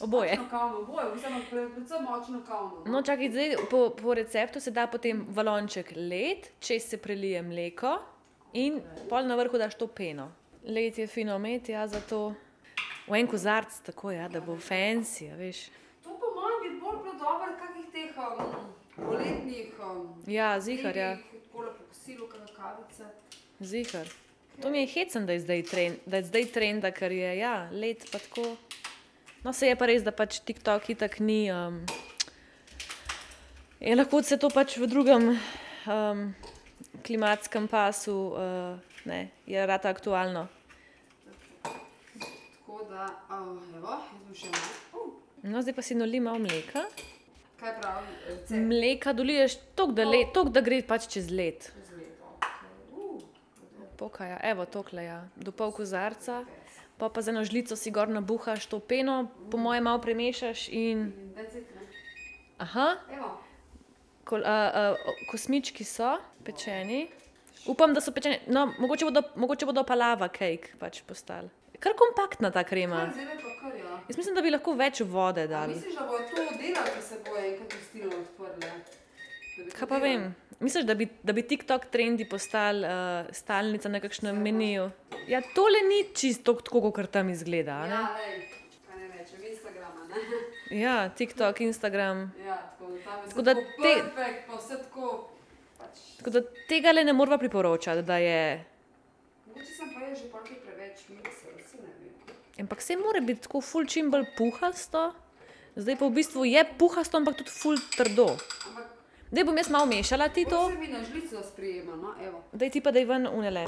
Oboje. 0.00 0.30
Močno 0.30 0.48
kavno, 0.50 0.78
oboje, 0.78 1.06
pre- 1.50 1.70
predvsem 1.70 2.02
močno 2.02 2.42
kavno. 2.46 2.82
No, 2.86 3.02
čakaj, 3.02 3.30
zdaj 3.30 3.56
po, 3.70 3.90
po 3.92 4.14
receptu 4.14 4.60
se 4.60 4.70
da 4.70 4.86
potem 4.86 5.26
valonček 5.28 5.92
led, 5.96 6.48
čez 6.60 6.82
se 6.84 6.96
prelije 6.96 7.42
mleko 7.42 7.98
in 8.54 8.80
pol 9.08 9.26
na 9.26 9.34
vrhu 9.34 9.58
daš 9.58 9.74
to 9.74 9.86
peno. 9.86 10.32
Led 10.64 10.98
je 10.98 11.06
fino 11.06 11.38
med, 11.38 11.68
ja, 11.68 11.86
zato 11.88 12.34
v 13.06 13.14
en 13.14 13.26
kozarc, 13.26 13.80
tako 13.80 14.10
ja, 14.10 14.28
da 14.28 14.40
bo 14.40 14.52
fancy, 14.54 15.32
a 15.32 15.36
veš. 15.36 15.66
To 16.04 16.10
po 16.10 16.26
mojem 16.30 16.58
bi 16.64 16.80
bolj 16.80 16.98
bilo 17.02 17.14
dobro, 17.14 17.52
kakih 17.58 17.86
teh 17.92 18.18
um, 18.18 18.66
poletnih. 18.98 19.72
Um, 19.80 20.22
Ja, 20.26 20.60
zihar, 20.60 20.96
ja, 20.96 21.16
Tako 21.42 21.62
lepo 21.62 21.84
kosilo, 21.88 22.28
kavice. 22.56 23.04
zihar. 23.60 24.06
To 24.62 24.70
mi 24.70 24.80
je 24.80 24.86
hecen, 24.86 25.26
da 25.26 25.32
je 25.32 25.40
zdaj 25.40 25.62
trend, 25.62 25.96
da 26.06 26.16
je 26.16 26.24
zdaj 26.24 26.44
trenda, 26.46 26.90
ker 26.90 27.12
je, 27.12 27.38
ja, 27.38 27.68
led 27.72 27.98
pa 28.12 28.18
tako. 28.18 28.56
No, 29.44 29.52
se 29.52 29.66
je 29.66 29.76
pa 29.76 29.86
res, 29.90 30.04
da 30.06 30.12
pač 30.14 30.38
TikTok 30.46 30.90
itak 30.94 31.18
ni. 31.20 31.50
Um, 31.50 31.80
je 33.82 33.94
lahko 33.96 34.22
se 34.22 34.38
to 34.38 34.46
pač 34.48 34.76
v 34.78 34.86
drugem 34.86 35.32
um, 35.34 36.20
klimatskem 37.02 37.66
pasu, 37.66 38.14
uh, 38.30 38.78
ne, 39.04 39.24
je 39.46 39.58
rata 39.66 39.90
aktualno. 39.90 40.46
Tako 41.66 42.86
da, 42.86 43.08
uh, 43.34 43.58
evo, 43.74 43.90
jaz 43.90 44.14
bom 44.22 44.38
še 44.38 44.52
malo. 44.54 44.70
Uh, 45.02 45.18
No, 45.42 45.58
zdaj 45.58 45.74
pa 45.74 45.82
si 45.82 45.96
noli 45.98 46.20
malo 46.22 46.38
mleka. 46.38 46.84
kaj 47.58 47.72
pravi 47.80 48.12
recept? 48.28 48.54
Mleka 48.62 49.10
doliješ 49.12 49.56
toliko, 49.74 49.96
da, 49.98 50.04
le- 50.06 50.28
toliko, 50.30 50.52
da 50.54 50.60
gre 50.62 50.78
pač 50.86 51.08
čez 51.10 51.32
led. 51.34 51.66
Čez 51.66 51.90
leto. 51.98 52.30
Okay. 52.38 52.70
Uh, 52.94 53.88
Pokaja, 53.98 54.38
evo, 54.46 54.66
tokle, 54.70 55.02
ja. 55.02 55.18
do 55.34 55.50
pol 55.50 55.74
kozarca. 55.74 56.44
Pa 57.02 57.08
pa 57.10 57.18
z 57.18 57.34
eno 57.34 57.42
žlico 57.42 57.74
si 57.76 57.90
gor 57.90 58.06
nabuhaš 58.06 58.66
to 58.70 58.78
peno, 58.78 59.26
po 59.50 59.58
mojem 59.58 59.82
malo 59.82 59.98
premešaš 59.98 60.68
in. 60.70 61.10
Aha, 62.62 62.94
kol, 64.22 64.44
a, 64.46 64.54
a, 64.70 64.94
kosmički 65.26 65.82
so 65.82 66.12
pečeni. 66.46 67.08
Upam, 67.66 67.90
da 67.90 67.98
so 68.00 68.14
pečeni. 68.14 68.38
No, 68.46 68.68
mogoče 68.78 69.10
bodo, 69.10 69.22
mogoče 69.34 69.66
bodo 69.66 69.82
pa 69.82 69.98
lava 69.98 70.28
cake 70.30 70.78
pač 70.78 71.02
postali. 71.02 71.50
Kar 71.82 71.98
kompaktna 71.98 72.52
ta 72.54 72.62
krema. 72.62 73.10
ja. 73.10 73.98
Jaz 74.06 74.16
mislim, 74.16 74.38
da 74.38 74.46
bi 74.46 74.54
lahko 74.54 74.78
več 74.78 75.02
vode 75.02 75.48
dali. 75.50 75.74
misliš, 75.74 75.98
da 75.98 76.06
bo 76.06 76.22
to 76.22 76.46
delal, 76.54 76.86
če 76.86 77.02
se 77.02 77.18
bo 77.26 77.34
enkrat? 77.34 77.74
Da 78.38 79.64
bi 79.64 79.70
to 79.70 79.76
Kaj 79.78 79.88
pa 79.90 79.98
vem? 79.98 80.30
Misliš, 80.62 80.84
da 80.84 80.94
bi, 80.94 81.08
da 81.22 81.32
bi 81.32 81.42
TikTok 81.44 81.86
trendi 81.86 82.24
postali 82.24 82.80
uh, 82.80 82.92
stalnica 83.32 83.88
na 83.88 83.98
kakšnem 83.98 84.36
meniju? 84.38 84.90
Ja, 85.26 85.40
tole 85.48 85.80
ni 85.82 86.14
čisto 86.14 86.54
tako, 86.54 86.90
kot 86.90 87.10
tam 87.10 87.30
izgleda. 87.30 87.80
ne? 87.82 87.90
Ja, 87.90 88.02
lej, 88.16 88.36
ne 88.92 89.08
rečem, 89.10 89.40
Instagrama, 89.44 90.06
ne? 90.06 90.78
Ja, 90.78 91.08
TikTok, 91.10 91.60
Instagram. 91.62 92.30
Ja, 92.40 92.56
tako 92.70 92.92
je 92.92 93.02
Tako 93.28 93.42
da 93.42 93.54
te- 93.54 93.62
perfekt, 93.96 94.46
pa 94.46 94.54
vse 94.54 94.78
tako. 94.78 95.28
Pač, 95.78 95.98
Tako 96.18 96.30
da 96.30 96.40
tega 96.68 96.92
le 96.92 97.04
ne 97.04 97.12
moramo 97.12 97.38
priporočati, 97.38 98.02
da 98.02 98.16
je. 98.18 98.64
mogoče 99.46 99.66
sem 99.68 99.90
pa 99.90 100.00
jaz 100.00 100.18
že 100.18 100.30
polkaj 100.30 100.56
preveč 100.58 101.02
miksel, 101.10 101.50
vse 101.58 101.76
ne 101.76 101.90
vem. 101.90 102.36
Ampak 102.60 102.78
vse 102.78 102.96
mora 102.96 103.20
biti 103.22 103.42
tako 103.42 103.60
ful 103.62 103.86
čim 103.86 104.10
bolj 104.10 104.28
puhasto. 104.36 105.08
Zdaj 105.74 105.96
pa 105.96 106.06
v 106.06 106.12
bistvu 106.12 106.44
je 106.46 106.62
puhasto, 106.78 107.16
ampak 107.16 107.34
tudi 107.34 107.50
ful 107.50 107.76
trdo. 107.90 108.28
Ampak 108.62 108.91
Zdaj 109.32 109.44
bom 109.44 109.56
jaz 109.56 109.70
malo 109.70 109.86
mešala 109.86 110.28
ti 110.28 110.44
to 110.44 110.68
se 110.68 110.78
mi 110.78 110.88
na 110.88 111.04
žlico 111.04 111.42
sprijema, 111.42 111.96
no, 111.96 112.14
evo. 112.26 112.42
da 112.52 112.70
ti 112.70 112.80
pa 112.80 112.90
da 112.90 112.98
je 112.98 113.06
ven 113.06 113.26
unele. 113.26 113.66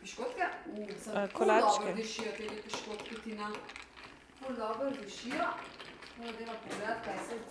Piškotke? 0.00 0.42
A, 0.42 1.26
ful 1.26 1.38
kolačke. 1.38 1.84
dobro 1.84 1.92
dišijo 1.96 2.32
te 2.36 2.62
piškotke, 2.64 3.14
Tina. 3.24 3.50
Ful 4.38 4.56
dobro 4.56 4.90
dišijo. 5.04 5.44
Pogledati, 6.16 6.68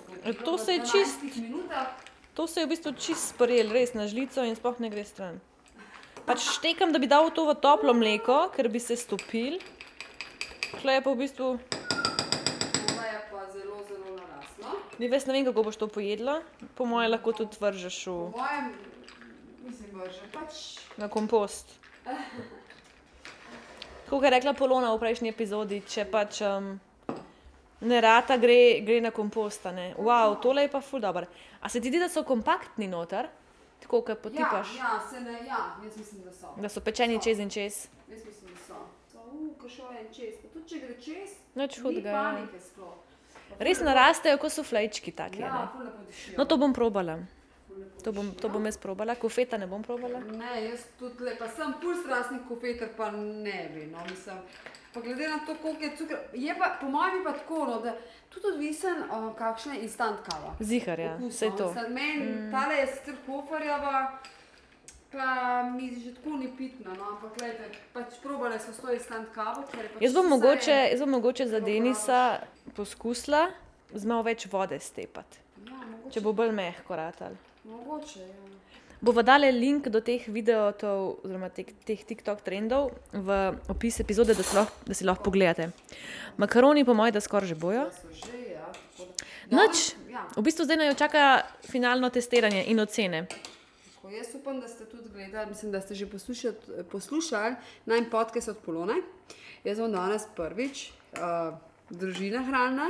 zgodilo 0.08 0.46
To 0.46 0.58
se 0.58 0.74
je 0.74 0.80
12 0.80 0.92
čist-. 0.92 1.86
To 2.34 2.48
se 2.48 2.60
je 2.60 2.66
v 2.66 2.70
bistvu 2.70 2.94
čist 2.94 3.30
sprejel, 3.30 3.72
res 3.72 3.94
na 3.94 4.08
žlico 4.08 4.44
in 4.44 4.56
sploh 4.56 4.80
ne 4.80 4.90
gre 4.90 5.06
stran. 5.06 5.40
Pač 6.26 6.42
štekam, 6.58 6.94
da 6.94 7.00
bi 7.00 7.08
dal 7.08 7.30
to 7.30 7.46
v 7.46 7.56
toplo 7.62 7.94
mleko, 7.94 8.50
ker 8.56 8.70
bi 8.70 8.80
se 8.80 8.96
stopil. 8.96 9.60
Tule 10.82 10.94
je 10.94 11.02
pa 11.02 11.12
v 11.12 11.18
bistvu, 11.18 11.60
Voda 12.90 13.06
je 13.06 13.22
pa 13.32 13.46
zelo, 13.54 13.78
zelo 13.90 14.18
ne 15.00 15.08
veš, 15.08 15.26
ne 15.26 15.34
vem, 15.34 15.46
kako 15.46 15.64
boš 15.64 15.78
to 15.78 15.88
pojedla. 15.88 16.42
Po 16.76 16.86
mojem 16.86 17.12
lahko 17.12 17.32
tudi 17.34 17.58
vržeš 17.60 18.08
v, 18.08 18.18
Po 18.32 18.38
mojem, 18.38 18.74
mislim, 19.64 19.90
vrže 19.96 20.26
pač. 20.34 20.54
na 20.98 21.08
kompost. 21.08 21.66
Tako 24.06 24.24
je 24.24 24.30
rekla 24.30 24.54
Polona 24.54 24.90
v 24.90 25.00
prejšnji 25.00 25.30
epizodi, 25.30 25.82
če 25.82 26.06
pač 26.06 26.42
um, 26.42 26.80
ne 27.82 28.02
rata, 28.02 28.38
gre, 28.38 28.82
gre 28.82 29.02
na 29.02 29.12
kompost. 29.12 29.66
a 29.66 29.72
ne. 29.72 29.94
Wow, 29.96 30.42
tole 30.42 30.62
je 30.62 30.68
pa 30.68 30.82
ful 30.82 31.00
dobro. 31.00 31.26
A 31.62 31.70
se 31.70 31.82
ti 31.82 31.90
zdi, 31.90 32.00
da 32.00 32.10
so 32.10 32.24
kompaktni 32.24 32.88
noter, 32.88 33.30
tako 33.80 34.02
kot 34.02 34.10
Ja, 34.10 34.16
potipaš, 34.18 34.76
ja, 34.76 35.00
se 35.10 35.22
ne, 35.22 35.46
ja, 35.46 35.76
jaz 35.84 35.98
mislim, 35.98 36.24
da 36.24 36.32
so. 36.34 36.56
da 36.58 36.70
so 36.70 36.82
pečeni 36.82 37.22
čez 37.22 37.40
in 37.40 37.50
čez? 37.50 37.86
Jaz 38.08 38.26
mislim, 38.26 38.50
da 38.50 38.60
so. 38.66 38.80
So, 39.12 39.20
ko 39.58 39.70
šel 39.70 39.92
en 39.94 40.10
čez. 40.10 40.42
Pa 40.42 40.48
tudi 40.50 40.66
če 40.68 40.80
gre 40.80 40.96
čez, 40.98 41.30
ni 41.56 41.68
hudega, 41.84 42.10
ja. 42.10 42.24
panike 42.24 42.60
sploh. 42.60 42.96
Pa 43.58 43.66
Res 43.66 43.82
narastejo, 43.82 44.38
kot 44.38 44.52
so 44.52 44.64
flejčki 44.64 45.12
lepo- 45.12 45.18
taki. 45.18 45.42
Ja, 45.42 45.68
no, 46.38 46.46
to 46.46 46.58
bom 46.58 46.74
probala. 46.74 47.20
To 48.04 48.12
bom, 48.12 48.32
to 48.32 48.50
bom 48.50 48.66
jaz 48.66 48.78
probala, 48.78 49.16
kofeta 49.16 49.58
ne 49.58 49.68
bom 49.68 49.84
probala. 49.84 50.20
Ne, 50.20 50.70
jaz 50.70 50.86
tudi 51.00 51.24
lepa 51.24 51.48
sem 51.52 51.74
pul 51.82 51.96
strastni 52.00 52.40
kofeter, 52.48 52.94
pa 52.98 53.12
ne 53.12 53.70
bi, 53.74 53.88
no, 53.92 54.04
mislim. 54.10 54.40
Pa 54.94 55.02
glede 55.02 55.28
na 55.30 55.40
to, 55.46 55.56
koliko 55.62 55.84
je 55.84 55.98
cukra, 55.98 56.18
je 56.34 56.56
pa, 56.60 56.78
po 56.82 56.88
mojem 56.90 57.18
je 57.18 57.24
pa 57.24 57.34
tako, 57.34 57.66
no, 57.66 57.80
da 57.84 57.94
tudi 58.30 58.48
odvisen, 58.54 59.04
uh, 59.04 59.36
kakšna 59.36 59.74
je 59.74 59.84
instant 59.84 60.24
kava. 60.26 60.56
Zihar, 60.60 61.00
ja, 61.00 61.18
vse 61.20 61.52
to. 61.58 61.74
Meni 61.90 62.26
mm. 62.26 62.52
tale 62.52 62.76
je 62.76 62.88
sicer 62.88 63.16
kofarjava, 63.26 64.20
pa 65.12 65.64
mi 65.64 65.90
že 65.96 66.14
tako 66.16 66.38
ni 66.38 66.48
pitna, 66.58 66.94
no, 66.94 67.04
ampak 67.16 67.38
gledajte, 67.38 67.78
pač 67.94 68.20
probale 68.24 68.60
so 68.60 68.74
to 68.82 68.94
instant 68.94 69.30
kavo, 69.36 69.64
ker 69.72 69.84
je 69.84 69.90
pač 69.96 70.04
Jaz 70.06 70.14
bom 70.14 70.30
mogoče, 70.30 70.78
jaz 70.92 71.00
bom 71.00 71.10
mogoče 71.18 71.48
za 71.48 71.60
Denisa 71.60 72.40
poskusila 72.76 73.48
z 73.94 74.06
malo 74.06 74.24
več 74.24 74.46
vode 74.52 74.80
stepati, 74.80 75.38
Ja, 75.66 75.74
mogoče, 75.74 76.14
če 76.14 76.22
bo 76.22 76.34
bolj 76.34 76.52
mehko 76.54 76.96
ratal. 76.96 77.34
mogoče, 77.66 78.20
ja. 78.20 78.46
Bova 79.02 79.24
dali 79.24 79.48
link 79.56 79.88
do 79.88 80.02
teh 80.04 80.26
videov, 80.28 80.74
oziroma 80.84 81.48
teh, 81.50 81.70
teh 81.88 82.02
TikTok 82.04 82.42
trendov 82.44 82.92
v 83.16 83.56
opis 83.72 84.02
epizode, 84.04 84.36
da 84.36 84.44
si 84.44 84.56
lahko, 84.58 84.76
da 84.86 84.94
si 84.94 85.08
lahko 85.08 85.24
pogledate. 85.24 85.70
Makaroni, 86.38 86.84
po 86.84 86.94
mojem, 86.94 87.16
da 87.16 87.22
skoraj 87.24 87.48
že 87.48 87.56
bojo. 87.56 87.86
Da 87.88 87.96
so 87.96 88.12
že, 88.12 88.42
ja. 88.52 88.68
Noč, 89.56 89.96
Dobro, 89.96 90.12
Ja, 90.12 90.26
v 90.36 90.42
bistvu 90.44 90.66
zdaj 90.66 90.88
jo 90.90 90.94
čaka 91.00 91.24
finalno 91.64 92.10
testiranje 92.10 92.66
in 92.68 92.80
ocene. 92.84 93.28
Jaz 94.12 94.36
upam, 94.36 94.60
da 94.60 94.68
ste 94.68 94.86
tudi 94.86 95.10
gledali, 95.10 95.50
mislim, 95.50 95.72
da 95.72 95.82
ste 95.82 95.96
že 95.96 96.10
poslušali, 96.10 96.56
poslušali 96.92 97.56
najmanj 97.86 98.10
podcast 98.10 98.50
od 98.50 98.58
Polone. 98.66 98.94
Jaz 99.64 99.80
bom 99.80 99.92
danes 99.92 100.28
prvič 100.36 100.92
uh, 101.14 101.58
družina 101.90 102.44
hranila 102.44 102.90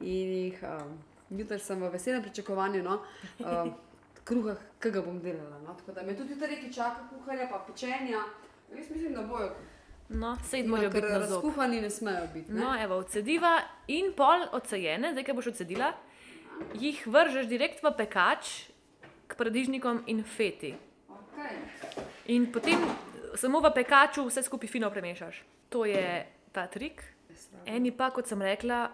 in 0.00 0.32
jih, 0.32 0.62
uh, 0.62 1.38
jutri 1.38 1.58
sem 1.58 1.82
v 1.82 1.90
veselem 1.90 2.22
pričakovanju. 2.22 2.82
No, 2.82 3.00
uh, 3.38 3.72
Kruha, 4.24 4.54
ki 4.80 4.90
ga 4.92 5.02
bom 5.02 5.20
delala. 5.20 5.58
No? 5.64 5.74
Tako 5.74 5.92
da 5.92 6.02
me 6.02 6.16
tudi 6.16 6.34
jutri 6.36 6.48
neki 6.48 6.72
čaka 6.72 7.08
kuharja, 7.08 7.48
pa 7.50 7.64
pečenja. 7.66 8.22
Jaz 8.76 8.90
mislim, 8.90 9.14
da 9.14 9.22
bojo. 9.22 9.54
No, 10.08 10.36
sej 10.44 10.64
morajo 10.68 10.90
ker 10.90 11.02
biti 11.02 11.12
na 11.12 11.26
zob. 11.26 11.44
razkuhani 11.44 11.80
ne 11.80 11.90
smejo 11.90 12.26
biti. 12.34 12.52
Ne? 12.52 12.60
No, 12.60 12.72
evo, 12.82 12.96
odsediva 12.96 13.58
in 13.86 14.12
pol 14.16 14.46
odsejene, 14.52 15.12
zdaj, 15.12 15.24
ki 15.24 15.36
boš 15.36 15.50
odsedila, 15.52 15.92
jih 16.80 17.02
vržeš 17.06 17.48
direkt 17.48 17.82
v 17.84 17.92
pekač 17.96 18.52
k 19.28 19.36
paradižnikom 19.36 20.02
in 20.06 20.24
feti. 20.24 20.74
Okay. 21.08 21.56
In 22.34 22.48
potem 22.52 22.80
samo 23.36 23.60
v 23.60 23.70
pekaču 23.74 24.24
vse 24.26 24.42
skupaj 24.42 24.68
fino 24.68 24.90
premešaš. 24.90 25.44
To 25.68 25.84
je 25.84 26.26
ta 26.52 26.66
trik. 26.66 27.04
Eni 27.66 27.92
pa, 27.92 28.10
kot 28.10 28.26
sem 28.26 28.40
rekla, 28.42 28.88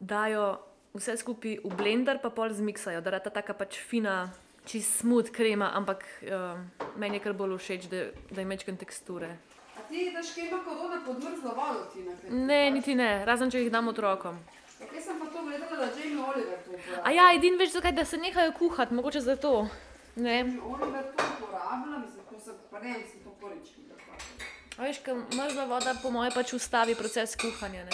dajo 0.00 0.58
vse 0.94 1.18
skupaj 1.18 1.58
v 1.64 1.72
blender, 1.76 2.22
pa 2.22 2.30
pol 2.30 2.54
zmiksajo, 2.54 3.02
da 3.02 3.18
je 3.18 3.24
ta 3.26 3.30
taka 3.30 3.54
pač 3.54 3.78
fina, 3.78 4.30
čist 4.68 5.02
smooth 5.02 5.30
krema, 5.34 5.72
ampak 5.74 6.04
uh, 6.22 6.58
meni 6.96 7.18
je 7.18 7.24
kar 7.24 7.32
bolj 7.32 7.58
všeč, 7.58 7.88
da, 7.90 8.08
da 8.30 8.42
ima 8.42 8.56
večkrat 8.56 8.78
teksture. 8.80 9.36
A 9.76 9.84
ti 9.88 10.10
daš 10.14 10.34
kaj 10.34 10.48
ima 10.48 10.60
korona 10.64 11.02
podmrzlo 11.06 11.54
vodo, 11.56 11.86
ti 11.92 12.04
na 12.04 12.14
kaj? 12.20 12.30
Ne, 12.30 12.70
niti 12.70 12.94
ne, 12.94 13.24
razen 13.24 13.50
če 13.50 13.64
jih 13.64 13.72
dam 13.72 13.88
otrokom. 13.88 14.38
Jaz 14.78 15.04
sem 15.04 15.18
pa 15.18 15.26
to 15.26 15.42
gledala 15.42 15.76
da 15.76 15.88
Jamie 15.96 16.22
Oliver 16.22 16.58
to 16.64 16.67
uporablja. 16.67 16.67
A 17.02 17.10
ja, 17.10 17.32
edin 17.34 17.58
veš, 17.58 17.72
zakaj, 17.72 17.92
da 17.92 18.04
se 18.04 18.16
nehajo 18.16 18.52
kuhati, 18.52 18.94
mogoče 18.94 19.20
zato. 19.20 19.68
Ne. 20.16 20.38
Jamie 20.38 20.60
Oliver 20.62 21.04
to 21.16 21.24
uporablja, 21.38 21.98
mislim, 21.98 22.24
to 22.30 22.40
se 22.40 22.50
pa 22.70 22.80
ne, 22.80 22.88
mislim, 22.98 23.24
to 23.24 23.30
da 23.88 23.94
pa- 23.94 24.82
A 24.82 24.86
veš, 24.86 24.98
ker 24.98 25.14
mrzla 25.14 25.64
voda 25.64 25.94
po 26.02 26.10
moje 26.10 26.30
pač 26.30 26.52
ustavi 26.52 26.94
proces 26.94 27.36
kuhanja. 27.36 27.84
Ne? 27.84 27.90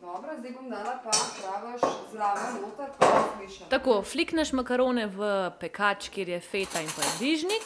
Dobro, 0.00 0.30
zdaj 0.38 0.52
bom 0.52 0.70
dala 0.70 1.00
pa 1.04 1.10
praviš 1.10 1.80
zraven 2.12 2.62
noter, 2.62 2.88
pa 2.98 3.06
zmešam. 3.36 3.68
Tako, 3.70 4.02
flikneš 4.02 4.52
makarone 4.52 5.06
v 5.06 5.50
pekač, 5.60 6.08
kjer 6.08 6.28
je 6.28 6.40
feta 6.40 6.80
in 6.80 6.88
paradižnik, 6.96 7.64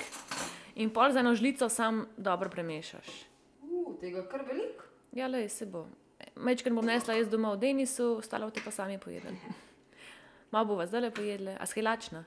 in 0.75 0.91
pol 0.91 1.13
za 1.13 1.21
eno 1.21 1.35
žlico 1.35 1.69
sam 1.69 2.07
dobro 2.17 2.51
premešaš. 2.51 3.07
Uh, 3.63 3.95
tega 4.01 4.23
kar 4.29 4.45
veliko. 4.45 4.85
Ja, 5.13 5.27
le 5.27 5.49
se 5.49 5.67
bo. 5.67 5.87
Mečken 6.37 6.75
bom 6.75 6.85
nesla 6.85 7.15
jaz 7.17 7.29
doma 7.29 7.55
v 7.55 7.61
Denisu, 7.61 8.17
ostalo 8.19 8.51
te 8.51 8.61
pa 8.65 8.71
sami 8.71 8.99
pojedem. 8.99 9.37
Malo 10.53 10.65
bova 10.73 10.87
zdaj 10.87 11.01
le 11.01 11.11
pojedle, 11.11 11.57
a 11.61 11.67
schilačna. 11.67 12.25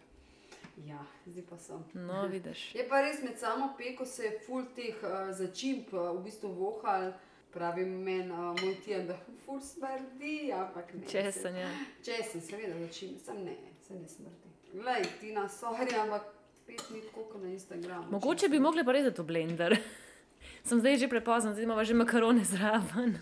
Ja, 0.86 1.00
zdaj 1.26 1.44
pa 1.50 1.58
sem. 1.58 1.84
No, 1.94 2.28
vidiš. 2.28 2.76
Je 2.76 2.86
pa 2.90 3.02
res 3.02 3.24
med 3.24 3.40
samo 3.40 3.74
peko 3.78 4.06
se 4.06 4.24
je 4.24 4.40
ful 4.46 4.64
teh 4.76 4.96
uh, 5.04 5.32
začimb 5.36 5.94
uh, 5.94 6.12
v 6.18 6.24
bistvu 6.24 6.54
vohal. 6.56 7.12
Pravi 7.54 7.86
meni 7.86 8.30
uh, 8.32 8.54
moj 8.62 8.76
tijan, 8.86 9.08
da 9.10 9.16
ful 9.46 9.58
smrdi, 9.62 10.52
ampak 10.54 10.94
ne. 10.94 11.08
Česen, 11.10 11.56
ja. 11.58 11.70
Česen, 12.06 12.44
seveda 12.46 12.78
začimbe, 12.80 13.20
sem 13.26 13.42
ne, 13.44 13.56
se 13.88 13.98
ne 13.98 14.08
smrdi. 14.08 14.54
Glej, 14.74 15.08
ti 15.20 15.34
na 15.34 15.48
sorry, 15.50 15.96
ampak 15.98 16.30
spet 16.62 16.84
ni 16.94 17.02
tako 17.02 17.26
kot 17.32 17.42
na 17.42 17.50
Instagramu. 17.50 18.12
Mogoče 18.12 18.50
bi 18.50 18.60
mogli 18.60 18.86
pa 18.86 18.94
rezati 18.94 19.22
v 19.22 19.26
blender. 19.26 19.78
Sem 20.68 20.80
zdaj 20.80 20.98
že 21.02 21.08
prepozno, 21.10 21.52
zdaj 21.52 21.66
imamo 21.66 21.84
že 21.84 21.98
makarone 21.98 22.46
zraven. 22.46 23.18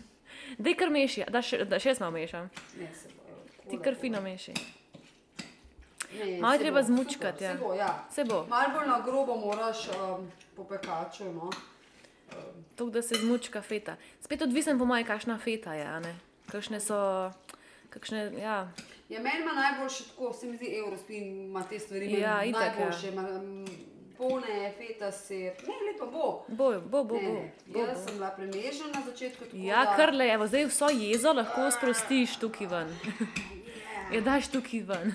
Dej 0.58 0.76
kar 0.76 0.90
meši, 0.90 1.24
da 1.30 1.42
še, 1.42 1.66
da 1.66 1.80
še 1.80 1.96
malo 2.00 2.12
mešam. 2.16 2.50
Ne, 2.80 2.90
se 2.94 3.10
bo. 3.14 3.38
Ti 3.70 3.80
kar 3.84 3.96
fino 4.00 4.22
meši. 4.22 4.54
Ne, 6.14 6.38
Malo 6.40 6.54
se 6.54 6.60
treba 6.64 6.82
bo, 6.82 6.88
zmučkati, 6.88 7.44
ja. 7.44 7.54
Se 7.54 7.64
bo, 7.64 7.74
ja. 7.74 8.08
Se 8.12 8.26
bo. 8.26 8.46
Malo 8.50 8.74
bolj 8.74 8.88
na 8.88 9.00
grobo 9.06 9.36
moraš 9.36 9.88
um, 9.90 10.32
po 10.56 10.64
pekaču, 10.64 11.32
no. 11.34 11.52
To, 12.76 12.90
da 12.90 13.02
se 13.02 13.16
zmučka 13.16 13.62
feta. 13.62 13.96
Spet 14.22 14.42
odvisen 14.42 14.80
po 14.80 14.86
moje, 14.86 15.04
kakšna 15.04 15.38
feta 15.38 15.74
je? 15.74 16.16
Kakšne 16.52 16.80
so, 16.80 16.98
kakšne, 17.90 18.32
ja. 18.40 18.68
Ja, 19.10 19.22
meni 19.22 19.42
ima 19.42 19.54
najboljše 19.54 20.04
tako, 20.10 20.34
se 20.34 20.48
mi 20.48 20.58
zdi, 20.58 20.78
Eurospin 20.78 21.24
ima 21.46 21.64
te 21.64 21.80
stvari. 21.80 22.12
Ja, 22.20 22.44
itak, 22.44 22.62
ja. 22.62 22.68
najboljše. 22.70 23.08
Ima, 23.08 23.22
mm, 23.22 23.66
polne, 24.18 24.74
feta, 24.78 25.12
sir. 25.12 25.54
Ne, 25.68 25.76
lepo 25.92 26.08
bo. 26.12 26.28
Bo, 26.48 26.72
bo, 26.82 27.04
bo. 27.04 27.20
Ne, 27.22 27.52
bo, 27.68 27.80
Jaz 27.80 27.98
bo. 27.98 28.04
sem 28.04 28.18
bila 28.18 28.32
premežena 28.36 28.92
na 28.94 29.02
začetku. 29.06 29.50
Ja, 29.54 29.86
da, 29.86 29.96
kar 30.00 30.14
le, 30.14 30.30
evo, 30.34 30.48
zdaj 30.48 30.68
vso 30.72 30.90
jezo 30.94 31.34
lahko 31.34 31.70
sprostiš 31.72 32.38
tukaj 32.42 32.68
ven. 32.72 32.94
Je 34.14 34.22
daš 34.22 34.52
tukaj 34.54 34.84
ven. 34.88 35.14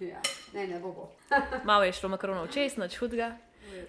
Ja. 0.00 0.20
Ne, 0.52 0.66
ne 0.66 0.78
bo. 0.82 0.92
bo. 0.92 1.08
Malo 1.68 1.84
je 1.84 1.92
šlo 1.96 2.12
makaronov 2.12 2.50
čez, 2.52 2.76
noč 2.76 2.98
hudega. 3.00 3.32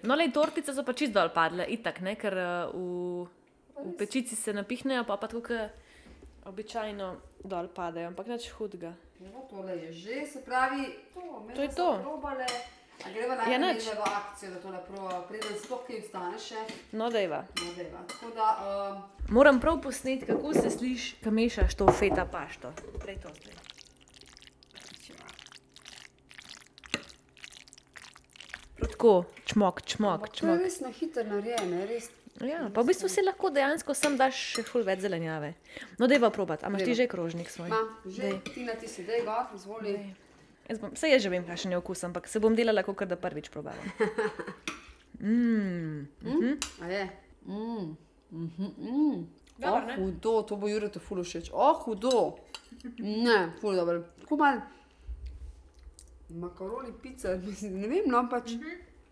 No, 0.03 0.15
le 0.15 0.29
tortice 0.31 0.73
so 0.73 0.83
pa 0.87 0.93
čist 0.95 1.13
dol 1.15 1.29
padle, 1.35 1.65
itak, 1.69 1.99
ne, 2.05 2.15
ker 2.19 2.35
uh, 2.39 2.73
v, 2.73 3.25
v 3.83 3.95
pečici 3.99 4.35
se 4.35 4.53
napihnejo, 4.55 5.03
pa 5.07 5.17
pa 5.19 5.27
tako 5.27 5.57
običajno 6.45 7.07
dol 7.43 7.67
padejo, 7.67 8.11
ampak 8.11 8.31
nič 8.31 8.49
hudega. 8.57 8.93
No, 9.23 9.43
tole 9.49 9.75
je 9.79 9.91
že, 9.93 10.25
se 10.27 10.39
pravi, 10.43 10.87
to, 11.13 11.47
To 11.55 11.61
je 11.61 11.69
to. 11.75 11.89
Probale. 12.03 12.47
A 13.03 13.09
greva 13.11 13.35
najprej 13.35 13.59
nič. 13.59 13.87
ja, 13.89 13.95
v 13.99 14.03
akcijo, 14.05 14.51
da 14.53 14.59
tole 14.63 14.79
proba, 14.87 15.21
preden 15.27 15.57
sploh 15.59 15.81
kaj 15.87 15.99
vstane 16.05 16.37
še. 16.39 16.61
No, 16.93 17.09
dejva. 17.11 17.43
No, 17.59 17.69
dejva. 17.75 17.99
Tako 18.07 18.29
da, 18.37 18.47
um, 18.63 19.01
Moram 19.33 19.59
prav 19.59 19.81
posneti, 19.81 20.25
kako 20.25 20.53
se 20.53 20.69
sliši, 20.69 21.15
ko 21.23 21.31
mešaš 21.31 21.75
to 21.75 21.87
feta 21.91 22.25
pašto. 22.25 22.71
Prej 23.01 23.17
to 23.23 23.29
zdaj. 23.41 23.55
Tako, 28.79 29.25
čmok, 29.45 29.81
čmok, 29.81 30.13
ampak 30.13 30.29
to 30.29 30.35
je 30.35 30.39
čmok. 30.39 30.59
res 30.63 30.79
na 30.79 30.89
hitro 30.91 31.23
narejeno, 31.23 31.85
res. 31.87 32.09
Ja, 32.41 32.65
pa 32.73 32.81
v 32.81 32.89
bistvu 32.89 33.07
si 33.07 33.21
lahko 33.21 33.51
dejansko 33.53 33.93
sem 33.93 34.17
daš 34.17 34.35
še 34.57 34.63
ful 34.65 34.83
več 34.83 35.03
zelenjave. 35.05 35.53
No, 36.01 36.09
dejva 36.09 36.31
probat, 36.33 36.63
a 36.65 36.71
imaš 36.71 36.83
ti 36.87 36.95
že 36.97 37.05
krožnik 37.07 37.47
svoj? 37.53 37.69
Ma, 37.69 37.83
že, 38.09 38.41
Tina, 38.49 38.73
ti 38.75 38.89
si 38.89 39.05
dej 39.05 39.21
gor, 39.27 39.53
izvoli. 39.55 39.93
Jaz 39.93 40.22
bom, 40.81 40.95
saj 40.95 41.15
jaz 41.15 41.23
že 41.23 41.29
vem, 41.29 41.45
kakšen 41.47 41.71
je 41.71 41.77
okus, 41.77 42.03
ampak 42.03 42.27
se 42.27 42.39
bom 42.39 42.55
delala, 42.55 42.83
kot 42.83 43.03
da 43.07 43.19
prvič 43.19 43.51
probavam. 43.53 43.91
Mm. 45.23 46.07
A 46.81 46.87
je? 46.89 47.09
Mm. 47.47 47.95
Mhm, 48.31 48.65
mm. 48.77 49.27
Dobro, 49.57 49.79
oh, 49.79 49.87
ne? 49.87 49.95
hudo, 49.95 50.41
to 50.41 50.57
bo 50.59 50.67
Jure 50.67 50.89
to 50.91 50.99
ful 50.99 51.21
všeč. 51.23 51.51
Oh, 51.53 51.77
hudo. 51.85 52.35
Ne, 52.97 53.53
ful 53.61 53.77
dobro. 53.77 54.03
Tako 54.19 54.37
mal 54.37 54.59
makaroni, 56.29 56.93
pica, 57.01 57.35
mislim, 57.35 57.73
ne 57.81 57.87
vem, 57.87 58.07
no 58.07 58.27
pač. 58.29 58.51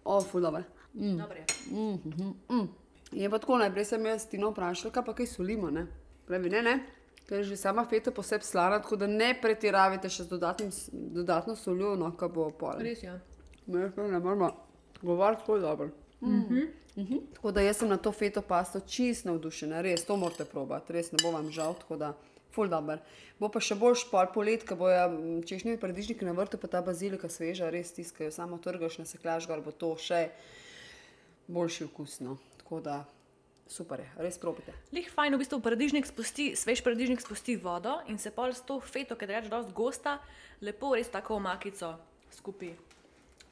Oh, 0.03 0.23
ful 0.25 0.41
dobro. 0.41 0.63
Mm. 0.93 1.17
Dobre. 1.17 1.45
Mm, 1.71 1.93
mm, 2.05 2.33
mm. 2.49 2.67
Je 3.11 3.29
pa 3.29 3.39
tako, 3.39 3.57
najprej 3.57 3.85
sem 3.85 4.05
jaz 4.05 4.25
Tino 4.29 4.51
vprašala, 4.51 4.93
kaj 4.93 5.05
pa 5.05 5.15
kaj 5.15 5.27
solimo, 5.27 5.69
ne? 5.71 5.85
Pravi, 6.27 6.49
ne, 6.49 6.61
ne. 6.61 6.75
Ker 7.31 7.39
je 7.39 7.43
že 7.53 7.55
sama 7.55 7.85
feta 7.87 8.11
posebej 8.11 8.43
slana, 8.43 8.81
tako 8.83 8.97
da 8.99 9.07
ne 9.07 9.29
pretiravajte 9.41 10.09
še 10.11 10.25
z 10.25 10.33
dodatnim, 10.33 10.71
dodatno 10.91 11.55
soljo, 11.55 11.93
no, 11.95 12.09
kaj 12.19 12.27
bo 12.27 12.49
pol. 12.51 12.81
Res 12.83 13.05
je. 13.05 13.13
Ne, 13.71 13.85
to 13.95 14.07
ne 14.11 14.19
moramo 14.19 14.49
govoriti 14.99 15.39
tako 15.45 15.59
dobro. 15.59 15.87
Mm 16.19 16.43
-hmm. 16.49 17.21
Tako 17.33 17.51
da 17.51 17.61
jaz 17.61 17.77
sem 17.77 17.87
na 17.87 17.97
to 17.97 18.11
feto 18.11 18.41
pasto 18.41 18.79
čist 18.79 19.25
navdušena, 19.25 19.81
res 19.81 20.03
to 20.05 20.17
morate 20.17 20.45
probati, 20.45 20.93
res 20.93 21.11
ne 21.11 21.17
bo 21.23 21.31
vam 21.31 21.51
žal, 21.51 21.73
tako 21.73 21.97
da 21.97 22.13
ful 22.51 22.67
dobr. 22.67 22.99
Bo 23.39 23.49
pa 23.49 23.59
še 23.59 23.75
bolj 23.75 23.95
špor 23.95 24.33
polet, 24.33 24.67
ko 24.67 24.75
bojo 24.75 25.07
mm, 25.09 25.43
češnjevi 25.47 25.79
paradižniki 25.79 26.25
na 26.25 26.31
vrtu, 26.31 26.57
pa 26.57 26.67
ta 26.67 26.81
bazilika 26.81 27.29
sveža, 27.29 27.69
res 27.69 27.93
tiskajo, 27.95 28.31
samo 28.31 28.57
trgaš, 28.57 28.97
nasekljaš 28.97 29.47
gor, 29.47 29.61
bo 29.61 29.71
to 29.71 29.95
še 29.97 30.29
boljši 31.47 31.83
okusno. 31.83 32.37
Tako 32.57 32.81
da 32.81 33.05
super 33.71 34.03
je, 34.03 34.09
res 34.19 34.37
probite. 34.41 34.75
Lih 34.91 35.07
fajn, 35.07 35.35
v 35.35 35.41
bistvu 35.41 35.61
paradižnik 35.63 36.07
spusti, 36.09 36.51
svež 36.59 36.83
paradižnik 36.83 37.23
spusti 37.23 37.55
vodo 37.55 38.01
in 38.11 38.19
se 38.19 38.33
pol 38.35 38.51
s 38.51 38.65
to 38.67 38.81
feto, 38.83 39.15
ki 39.15 39.25
je 39.25 39.31
reč 39.31 39.51
dosti 39.51 39.75
gosta, 39.75 40.19
lepo 40.61 40.91
res 40.99 41.07
tako 41.11 41.39
omakico 41.39 41.95
skupaj 42.35 42.75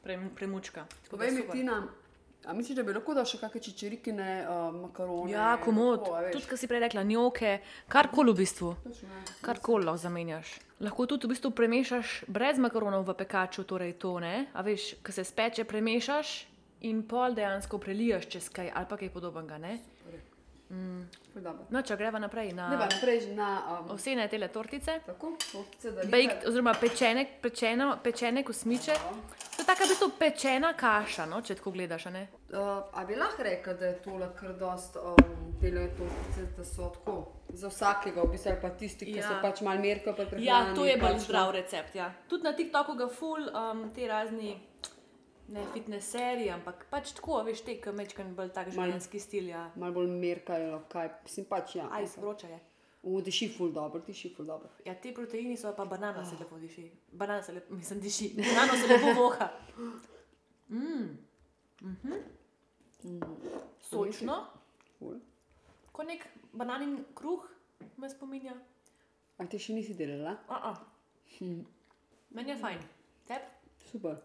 prem, 0.02 0.28
premučka. 0.36 0.84
Povej 1.10 1.30
mi. 1.30 1.44
Tina, 1.52 1.88
a 2.44 2.52
misliš, 2.52 2.76
da 2.76 2.84
bi 2.84 2.94
lahko 2.96 3.14
dal 3.16 3.28
še 3.28 3.40
kakšne 3.40 3.62
čičerikine, 3.68 4.28
uh, 4.44 4.68
makarone? 4.76 5.32
Ja, 5.32 5.54
komod. 5.62 6.08
Tudi, 6.32 6.44
kar 6.48 6.60
si 6.60 6.68
prej 6.70 6.84
rekla, 6.84 7.04
njoke, 7.06 7.58
karkoli 7.88 8.34
v 8.34 8.42
bistvu. 8.42 8.74
Ja. 9.00 9.24
Karkoli 9.44 9.88
lahko 9.88 10.04
zamenjaš. 10.04 10.58
Lahko 10.80 11.08
tudi 11.08 11.28
v 11.28 11.34
bistvu 11.34 11.52
premešaš 11.52 12.24
brez 12.28 12.60
makaronov 12.60 13.04
v 13.08 13.16
pekaču, 13.20 13.64
torej 13.68 13.96
to 14.00 14.16
ne. 14.20 14.48
A 14.56 14.64
veš, 14.64 14.94
ko 15.04 15.12
se 15.12 15.24
speče, 15.28 15.68
premešaš 15.68 16.50
in 16.88 17.02
pol 17.04 17.36
dejansko 17.36 17.76
prelijaš 17.78 18.28
čez 18.32 18.48
kaj 18.48 18.70
ali 18.72 18.88
pa 18.88 18.96
kaj 18.96 19.12
podobnega. 19.12 19.58
Ne? 19.60 19.76
Dobro. 21.34 21.64
No, 21.70 21.82
če 21.82 21.96
greva 21.98 22.18
naprej 22.22 22.50
pa 22.54 22.68
na 22.70 22.86
naprej 22.86 23.20
že 23.20 23.34
na 23.34 23.48
um, 23.80 23.90
osene 23.94 24.28
tele 24.30 24.48
tortice. 24.48 25.00
Tako, 25.06 25.32
tortice, 25.52 25.90
Baked, 26.10 26.46
oziroma 26.46 26.74
pečene, 26.78 27.24
pečeno, 27.42 27.96
pečene 28.02 28.44
kosmiče. 28.46 28.94
To 29.56 29.62
je 29.62 29.66
taka 29.66 29.84
v 29.84 29.88
bistvu 29.90 30.08
pečena 30.18 30.72
kaša, 30.78 31.26
no, 31.26 31.40
če 31.42 31.58
tako 31.58 31.74
gledaš. 31.74 32.06
Uh, 32.06 32.86
a 32.94 33.04
bi 33.06 33.18
lahko 33.18 33.42
rekel, 33.42 33.78
da 33.78 33.90
je 33.90 33.98
tole 34.04 34.30
kar 34.38 34.54
dost 34.58 34.96
um, 34.96 35.18
tele 35.60 35.88
tortice, 35.98 36.46
da 36.56 36.64
so 36.64 36.90
tako 36.94 37.16
za 37.50 37.68
vsakega, 37.68 38.22
v 38.22 38.30
bistvu 38.36 38.56
pa 38.62 38.70
tisti, 38.70 39.10
ki 39.10 39.18
Ja. 39.18 39.28
so 39.28 39.42
pač 39.42 39.62
mal 39.66 39.78
merka 39.82 40.14
pri 40.14 40.26
prehrani. 40.26 40.46
Ja, 40.46 40.74
to 40.74 40.86
je 40.86 40.96
bolj 40.96 41.18
pač, 41.18 41.26
zdrav 41.26 41.54
recept. 41.58 41.94
Ja. 41.98 42.12
Tudi 42.28 42.46
na 42.46 42.54
TikToku 42.54 42.94
ga 42.94 43.08
ful 43.10 43.50
um, 43.50 43.88
te 43.94 44.06
razni. 44.06 44.54
Ne 45.50 45.64
fitness 45.72 46.12
serije, 46.14 46.52
ampak 46.54 46.84
pač 46.90 47.10
tako, 47.18 47.40
veš, 47.46 47.64
te, 47.66 47.74
ki 47.82 47.92
mečkam 47.96 48.34
bolj 48.38 48.52
tak 48.54 48.68
življenjski 48.70 49.20
stil. 49.22 49.48
Ja. 49.50 49.64
Mal 49.82 49.94
bolj 49.94 50.10
merkajo, 50.12 50.82
kaj, 50.92 51.10
mislim 51.24 51.48
pač 51.50 51.74
ja. 51.80 51.88
Aj, 51.90 52.06
vroča 52.22 52.50
je. 52.52 52.60
V 53.02 53.22
diši 53.24 53.48
ful 53.48 53.72
dobro, 53.72 54.02
diši 54.06 54.30
ful 54.36 54.46
dobro. 54.46 54.68
Ja, 54.84 54.94
ti 54.94 55.10
proteini 55.16 55.56
so 55.56 55.72
pa 55.74 55.86
banana 55.88 56.22
se 56.28 56.36
lepo 56.38 56.58
diši. 56.60 56.84
Banana 57.12 57.42
se 57.42 57.56
lepo, 57.56 57.74
mislim, 57.74 58.00
diši. 58.04 58.30
Banana 58.36 58.76
se 58.78 58.86
lepo 58.94 59.14
voha. 59.22 59.50
Mm. 60.70 61.18
Mhm. 61.82 62.12
Sočno, 63.80 64.34
Ful. 64.98 65.16
kot 65.92 66.06
nek 66.06 66.28
bananin 66.52 66.92
kruh, 67.14 67.42
me 67.98 68.06
spominja. 68.10 68.54
A 69.38 69.46
ti 69.50 69.58
še 69.58 69.74
nisi 69.74 69.96
delala? 69.98 70.36
Uh 70.46 70.70
-uh. 70.70 71.64
Meni 72.30 72.50
je 72.50 72.56
fajn. 72.56 72.78
Tep? 73.26 73.42
Super. 73.90 74.20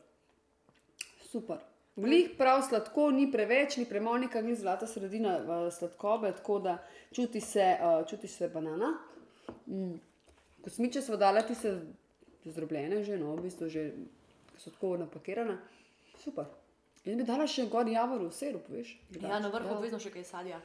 Super. 1.32 1.58
Vlih 1.96 2.30
prav 2.38 2.62
sladko, 2.68 3.12
ni 3.12 3.30
preveč, 3.32 3.78
ni 3.78 3.86
premalo, 3.86 4.18
neka 4.18 4.42
ni 4.42 4.56
zlata 4.56 4.88
sredina 4.88 5.38
uh, 5.40 5.74
sladkobe, 5.74 6.32
tako 6.36 6.60
da 6.60 6.78
čuti 7.16 7.42
se, 7.42 7.78
uh, 7.80 8.08
čuti 8.10 8.28
se 8.28 8.50
banana. 8.50 8.98
Mm. 9.68 9.96
Kosmiče 10.64 11.02
smo 11.02 11.18
dala, 11.18 11.42
ti 11.42 11.56
se 11.56 11.82
zdrobljene 12.46 13.04
že, 13.04 13.18
no, 13.18 13.36
v 13.36 13.48
bistvu 13.48 13.70
že 13.70 13.92
so 14.58 14.72
tako 14.72 14.98
napakirane. 14.98 15.58
Super. 16.24 16.46
In 17.06 17.18
bi 17.18 17.24
dala 17.24 17.48
še 17.48 17.68
gor 17.72 17.88
javorov 17.88 18.32
sirup, 18.34 18.68
veš? 18.70 18.96
Ja, 19.22 19.40
na 19.40 19.50
vrhu 19.54 19.70
Ja. 19.70 19.78
obvezno 19.78 20.00
še 20.00 20.12
kaj 20.12 20.24
sadja. 20.24 20.62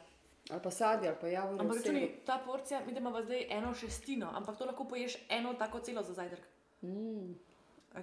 Ali 0.51 0.63
pa 0.63 0.71
sadje, 0.71 1.09
ali 1.09 1.19
pa 1.21 1.29
jabolko. 1.29 1.63
Ampak 1.63 1.77
računi, 1.77 2.07
ta 2.27 2.41
porcija, 2.47 2.81
mi 2.87 2.93
da 2.93 3.01
imamo 3.01 3.23
zdaj 3.23 3.47
eno 3.51 3.75
šestino, 3.75 4.31
ampak 4.35 4.57
to 4.59 4.65
lahko 4.65 4.85
poješ 4.85 5.19
eno 5.29 5.55
tako 5.55 5.81
celo 5.81 6.03
za 6.03 6.15
zajtrk. 6.17 6.43
Mm. 6.83 7.35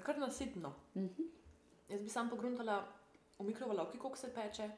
Kar 0.04 0.20
nasitno. 0.20 0.74
Mm 0.96 1.10
-hmm. 1.10 1.37
Jaz 1.90 2.02
bi 2.04 2.10
sam 2.10 2.30
pogruntala 2.30 2.82
v 3.40 3.44
mikrovalovki, 3.48 3.98
koliko 3.98 4.18
se 4.18 4.34
peče, 4.34 4.70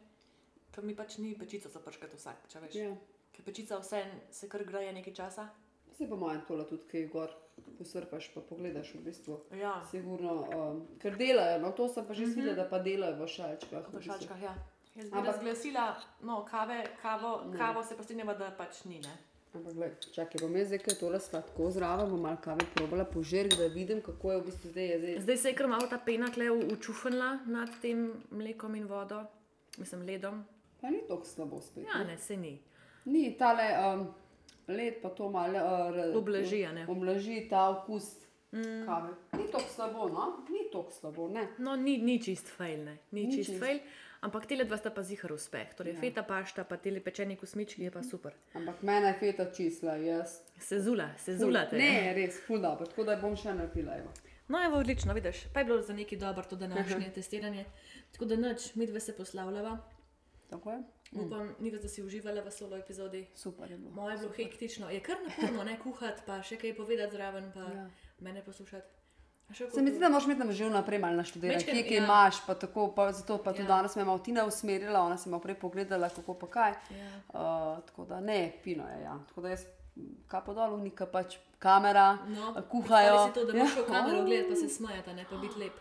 ker 0.72 0.84
mi 0.86 0.96
pač 0.96 1.18
ni 1.18 1.34
pečica 1.38 1.70
za 1.70 1.80
prškat 1.80 2.14
vsak, 2.14 2.48
če 2.52 2.60
veš. 2.60 2.76
ja. 2.76 2.96
Ker 3.34 3.46
pečica 3.46 3.80
vse 3.80 4.04
se 4.32 4.50
kar 4.50 4.64
greje 4.64 4.94
nekaj 4.94 5.14
časa. 5.14 5.50
Se 5.98 6.08
pa 6.10 6.16
manj 6.16 6.44
tole 6.48 6.66
tudi, 6.68 6.86
kaj 6.92 7.08
gor 7.12 7.34
posrpaš, 7.78 8.30
pa 8.34 8.42
pogledaš 8.42 8.94
v 8.96 9.02
bistvu. 9.04 9.40
Ja, 9.60 9.80
Sigurno, 9.92 10.36
um, 10.56 10.84
ker 11.00 11.18
delajo, 11.18 11.60
no 11.64 11.72
to 11.72 11.88
sem 11.90 12.06
pa 12.08 12.14
že 12.14 12.26
mm 12.26 12.30
-hmm. 12.30 12.36
videla, 12.36 12.56
da 12.56 12.70
pa 12.70 12.80
delajo 12.80 13.16
v 13.24 13.28
šalčkah. 13.28 13.94
v 13.94 14.02
šalčkah, 14.02 14.42
ja. 14.42 14.56
Jaz 14.96 15.10
bi 15.10 15.18
Ampak- 15.18 15.26
razglasila, 15.26 15.96
no, 16.22 16.46
kave, 16.46 16.86
kavo, 17.02 17.52
kavo 17.58 17.84
se 17.84 17.98
pa 17.98 18.04
strinjava, 18.04 18.34
da 18.34 18.52
pač 18.58 18.84
ni, 18.86 19.00
ne. 19.00 19.18
Ampak, 19.54 19.74
gled, 19.74 20.06
čakaj, 20.14 20.42
bom 20.44 20.56
jaz 20.56 20.68
zdaj 20.70 20.82
kaj 20.86 20.96
tole 21.00 21.20
sladko 21.20 21.72
zraven, 21.74 22.12
bom 22.12 22.22
malo 22.22 22.38
kave 22.44 22.68
probala 22.76 23.06
požirk, 23.10 23.56
da 23.58 23.66
vidim, 23.74 24.02
kako 24.06 24.32
je 24.32 24.38
v 24.38 24.46
bistvu 24.46 24.70
zdaj. 24.70 24.86
Je 24.86 25.00
zdaj. 25.00 25.16
Zdaj 25.26 25.38
se 25.38 25.50
je 25.50 25.56
kar 25.58 25.68
malo 25.68 25.88
ta 25.90 25.98
pena 26.06 26.30
kle 26.34 26.52
učuhnila 26.52 27.30
nad 27.46 27.74
tem 27.82 28.12
mlekom 28.30 28.76
in 28.76 28.86
vodo, 28.88 29.24
mislim, 29.78 30.06
ledom. 30.06 30.44
Pa 30.82 30.94
ni 30.94 31.02
tako 31.08 31.26
slabo 31.26 31.62
spet. 31.62 31.88
Ja, 31.88 32.04
ne. 32.04 32.18
se 32.18 32.38
ni. 32.38 32.60
Ni 33.06 33.38
tale 33.38 33.66
um, 33.88 34.06
led, 34.68 35.02
pa 35.02 35.10
to 35.10 35.32
malo 35.34 35.66
uh, 35.66 35.98
ne? 36.74 36.86
Ublaži 36.88 37.48
ta 37.50 37.70
okus 37.70 38.29
mm. 38.52 38.86
kave. 38.86 39.14
Ni 39.38 39.48
tako 39.52 39.70
slabo, 39.76 40.10
no? 40.10 40.46
Ni 40.50 40.68
tako 40.72 40.92
slabo, 40.92 41.28
ne. 41.30 41.48
No, 41.58 41.76
ni, 41.76 41.98
ni 41.98 42.20
čist 42.24 42.48
fail, 42.48 42.84
ne. 42.86 42.98
Ni, 43.12 43.26
Ni 43.26 43.36
čist 43.38 43.50
čist. 43.50 43.60
fail, 43.60 43.80
ampak 44.22 44.46
tele 44.46 44.66
dva 44.66 44.78
sta 44.78 44.90
pa 44.92 45.04
zihar 45.04 45.32
uspeh. 45.34 45.74
Torej, 45.78 45.94
ja. 45.94 46.00
feta 46.00 46.24
pašta, 46.24 46.64
pa 46.64 46.78
tele 46.78 47.00
pečeni 47.04 47.36
kosmički 47.36 47.84
je 47.84 47.92
pa 47.92 48.04
super. 48.04 48.34
Ampak 48.54 48.82
mene 48.82 49.14
je 49.14 49.20
feta 49.20 49.46
čisla, 49.52 49.96
jaz. 49.96 50.40
Se 50.58 50.80
zula, 50.82 51.12
se 51.18 51.32
Ful- 51.36 51.46
zulate. 51.46 51.78
Ne, 51.78 52.14
res, 52.18 52.42
ful 52.48 52.62
dobro, 52.62 52.86
tako 52.90 53.04
da 53.04 53.16
bom 53.22 53.36
še 53.38 53.54
napila. 53.54 53.98
Evo. 53.98 54.12
No, 54.50 54.58
evo, 54.66 54.80
odlično, 54.82 55.14
vidiš, 55.14 55.44
pa 55.54 55.60
je 55.62 55.66
bilo 55.66 55.82
za 55.82 55.94
neki 55.94 56.18
dobro 56.18 56.44
to 56.50 56.56
današnje 56.56 57.12
testiranje. 57.16 57.66
Tako 58.12 58.26
da 58.26 58.36
noč, 58.36 58.76
mi 58.76 58.88
dve 58.88 59.00
se 59.00 59.16
poslavljava. 59.18 59.78
Tako 60.50 60.72
je? 60.72 60.80
Upam, 61.12 61.52
ni 61.60 61.70
več, 61.70 61.82
da 61.82 61.90
si 61.90 62.02
uživala 62.02 62.42
v 62.42 62.52
solo 62.52 62.78
epizodi. 62.78 63.28
Super 63.38 63.70
je 63.72 63.78
bilo. 63.78 63.92
Moje 63.94 64.14
je 64.16 64.18
bilo 64.24 64.32
hektično, 64.34 64.90
je 64.90 65.00
kar 65.06 65.18
naporno, 65.26 65.64
ne 65.64 65.76
kuhati, 65.82 66.22
pa 66.26 66.40
še 66.42 66.58
kaj 66.58 66.74
povedati 66.78 67.16
zraven, 67.16 67.52
pa 67.54 67.66
ja. 67.70 67.86
Mene 68.20 68.44
poslušati. 68.44 68.88
Se 69.72 69.82
mi 69.82 69.90
zdi, 69.90 70.00
da 70.00 70.10
moraš 70.10 70.26
imeti 70.26 70.52
že 70.52 70.66
vnaprej 70.66 71.00
malo 71.00 71.16
naštudirati, 71.16 71.66
kje, 71.66 71.84
kje 71.84 71.96
ja. 71.96 72.04
imaš, 72.04 72.46
pa 72.46 72.54
tako, 72.56 72.88
pa 72.90 73.12
zato 73.12 73.38
pa 73.40 73.52
tudi 73.52 73.64
Ja. 73.64 73.68
danes 73.68 73.96
me 73.96 74.02
je 74.02 74.06
malo 74.06 74.20
Tina 74.20 74.46
usmerila, 74.46 75.00
ona 75.02 75.18
se 75.18 75.26
je 75.26 75.32
malo 75.32 75.42
prej 75.42 75.56
pogledala, 75.56 76.10
kako 76.10 76.34
pa 76.36 76.48
kaj. 76.48 76.72
Ja. 76.72 77.08
Uh, 77.30 77.86
tako 77.86 78.06
da 78.06 78.20
ne, 78.22 78.54
fino 78.62 78.88
je, 78.88 79.02
ja. 79.02 79.20
Tako 79.28 79.42
da 79.42 79.50
jaz 79.50 79.64
kapo 80.28 80.54
dol, 80.54 80.74
unika 80.76 81.06
pač 81.08 81.38
kamera, 81.60 82.18
No, 82.28 82.56
kuhajo. 82.64 83.30
to, 83.30 83.46
da 83.46 83.54
moraš 83.54 83.76
Ja. 83.76 83.82
v 83.82 83.88
kamero 83.88 84.24
gledati, 84.24 84.50
pa 84.50 84.56
se 84.58 84.70
smajati, 84.70 85.14
ne 85.14 85.26
pa 85.26 85.38
biti 85.38 85.60
lep. 85.60 85.74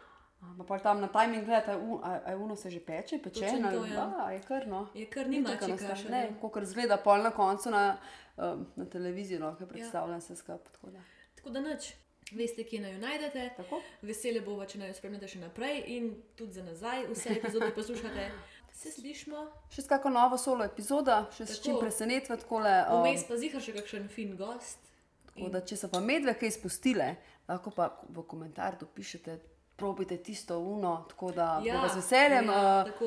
Pa 0.58 0.64
pa 0.64 0.78
tam 0.78 1.00
na 1.00 1.08
timing 1.08 1.44
gledati, 1.44 1.70
a 1.70 1.74
je 1.74 1.80
un- 1.80 2.00
a 2.02 2.20
a 2.24 2.30
je 2.30 2.36
uno 2.38 2.56
se 2.56 2.70
že 2.70 2.80
peče, 2.80 3.18
peče, 3.18 3.40
Točno 3.42 3.70
to, 3.70 3.84
ja. 3.86 3.94
ja. 4.18 4.30
je 4.30 4.40
kar 4.40 4.66
no. 4.66 4.86
Je 4.94 5.06
kar 5.06 5.28
ni 5.28 5.44
tako 5.44 5.66
kašelj, 5.78 6.10
Ne, 6.10 6.24
ja. 6.24 6.40
kot 6.42 6.64
zgleda 6.64 6.96
pol 6.96 7.18
na 7.18 7.30
koncu 7.32 7.70
na, 7.70 7.96
um, 8.36 8.66
na 8.76 8.84
televiziji, 8.86 9.38
no, 9.38 9.56
ki 9.56 9.66
predstavljam 9.66 10.20
se 10.20 10.36
skupaj. 10.36 10.58
tako 10.64 10.90
da. 10.90 10.98
Tako 11.34 11.50
da 11.50 11.60
noč, 11.62 11.92
veste, 12.32 12.64
kje 12.64 12.80
naj 12.80 12.92
jo 12.92 12.98
najdete. 12.98 13.50
Tako. 13.56 13.80
Vesele 14.02 14.40
bova, 14.40 14.66
če 14.66 14.78
naj 14.78 14.88
jo 14.88 14.94
spremljate 14.94 15.28
še 15.28 15.38
naprej 15.38 15.84
in 15.88 16.08
tudi 16.34 16.52
za 16.52 16.62
nazaj, 16.62 17.06
vse 17.08 17.28
epizode 17.30 17.70
poslušate. 17.70 18.30
Se 18.72 18.90
slišmo, 18.90 19.46
Še 19.70 19.82
s 19.82 19.88
kakšno 19.88 20.10
novo 20.12 20.36
solo 20.38 20.62
epizodo, 20.64 21.26
še 21.32 21.46
s 21.46 21.56
Tako. 21.56 21.62
čim 21.64 21.78
presenetvati 21.80 22.42
takole. 22.42 22.74
um, 22.86 23.02
vmes 23.02 23.24
pa 23.24 23.36
zihar 23.36 23.60
še 23.60 23.72
kakšen 23.72 24.08
fin 24.08 24.36
gost. 24.36 24.78
Tako 25.26 25.48
da, 25.48 25.60
če 25.60 25.76
so 25.76 25.88
pa 25.88 25.98
medve 26.00 26.34
kaj 26.34 26.48
izpustile, 26.48 27.08
lahko 27.48 27.70
pa 27.70 27.88
v 28.06 28.22
komentar 28.22 28.76
dopišete, 28.78 29.38
probite 29.76 30.16
tisto 30.18 30.58
uno, 30.58 31.06
tako 31.08 31.32
da 31.32 31.60
ja, 31.64 31.88
z 31.88 31.96
veseljem 31.96 32.46
ja, 32.46 32.60
ja, 32.60 32.84
tako, 32.84 33.04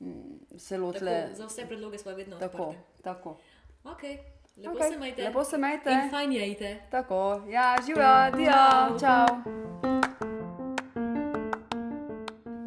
uh, 0.00 0.10
se 0.58 0.74
tako, 0.74 0.82
lotile. 0.82 1.16
za 1.32 1.46
vse 1.46 1.66
predloge 1.66 1.98
smo 1.98 2.12
vedno 2.12 2.36
Tako, 2.38 2.62
odprti. 2.64 3.02
tako. 3.02 3.36
Okay, 3.84 4.18
lepo 4.56 4.70
Okej, 4.70 4.90
se 4.90 4.98
majte. 4.98 5.22
lepo 5.22 5.44
se 5.44 5.58
majte. 5.58 5.90
In 5.90 6.10
fajn 6.10 6.32
jejte. 6.32 6.80
Tako, 6.90 7.42
ja, 7.48 7.76
živijo, 7.86 8.36
dio, 8.36 8.98
čau. 9.00 9.26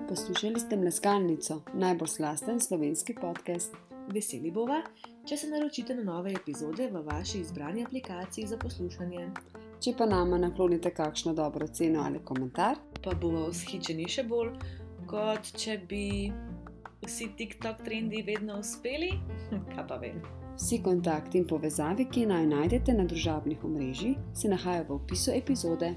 Poslušali 0.10 0.60
ste 0.60 0.78
Mleskalnico, 0.78 1.62
najbolj 1.74 2.08
slasten 2.08 2.60
slovenski 2.60 3.16
podcast. 3.22 3.76
Veseli 4.08 4.52
bova, 4.52 4.82
če 5.28 5.38
se 5.38 5.50
naročite 5.50 5.96
na 5.96 6.04
nove 6.04 6.32
epizode 6.32 6.88
v 6.92 7.02
vaši 7.04 7.40
izbrani 7.40 7.84
aplikaciji 7.86 8.48
za 8.48 8.58
poslušanje. 8.58 9.28
Če 9.84 9.94
pa 9.98 10.06
nama 10.06 10.38
naklonite 10.38 10.94
kakšno 10.94 11.34
dobro 11.34 11.68
ceno 11.68 12.02
ali 12.06 12.20
komentar, 12.24 12.78
Pa 13.04 13.14
bomo 13.14 13.46
vzhičeni 13.48 14.08
še 14.10 14.24
bolj, 14.24 14.56
kot 15.08 15.52
če 15.58 15.78
bi 15.90 16.32
vsi 17.06 17.30
TikTok 17.38 17.84
trendi 17.86 18.22
vedno 18.22 18.60
uspeli. 18.60 19.12
Kaj 19.76 19.88
pa 19.88 19.96
vem. 20.02 20.47
Vsi 20.58 20.82
kontakti 20.84 21.38
in 21.38 21.48
povezave, 21.48 22.10
ki 22.10 22.26
naj 22.26 22.46
najdete 22.50 22.94
na 22.94 23.06
družabnih 23.06 23.64
omrežjih, 23.64 24.18
se 24.34 24.50
nahajajo 24.50 24.90
v 24.90 25.00
opisu 25.02 25.32
epizode. 25.38 25.94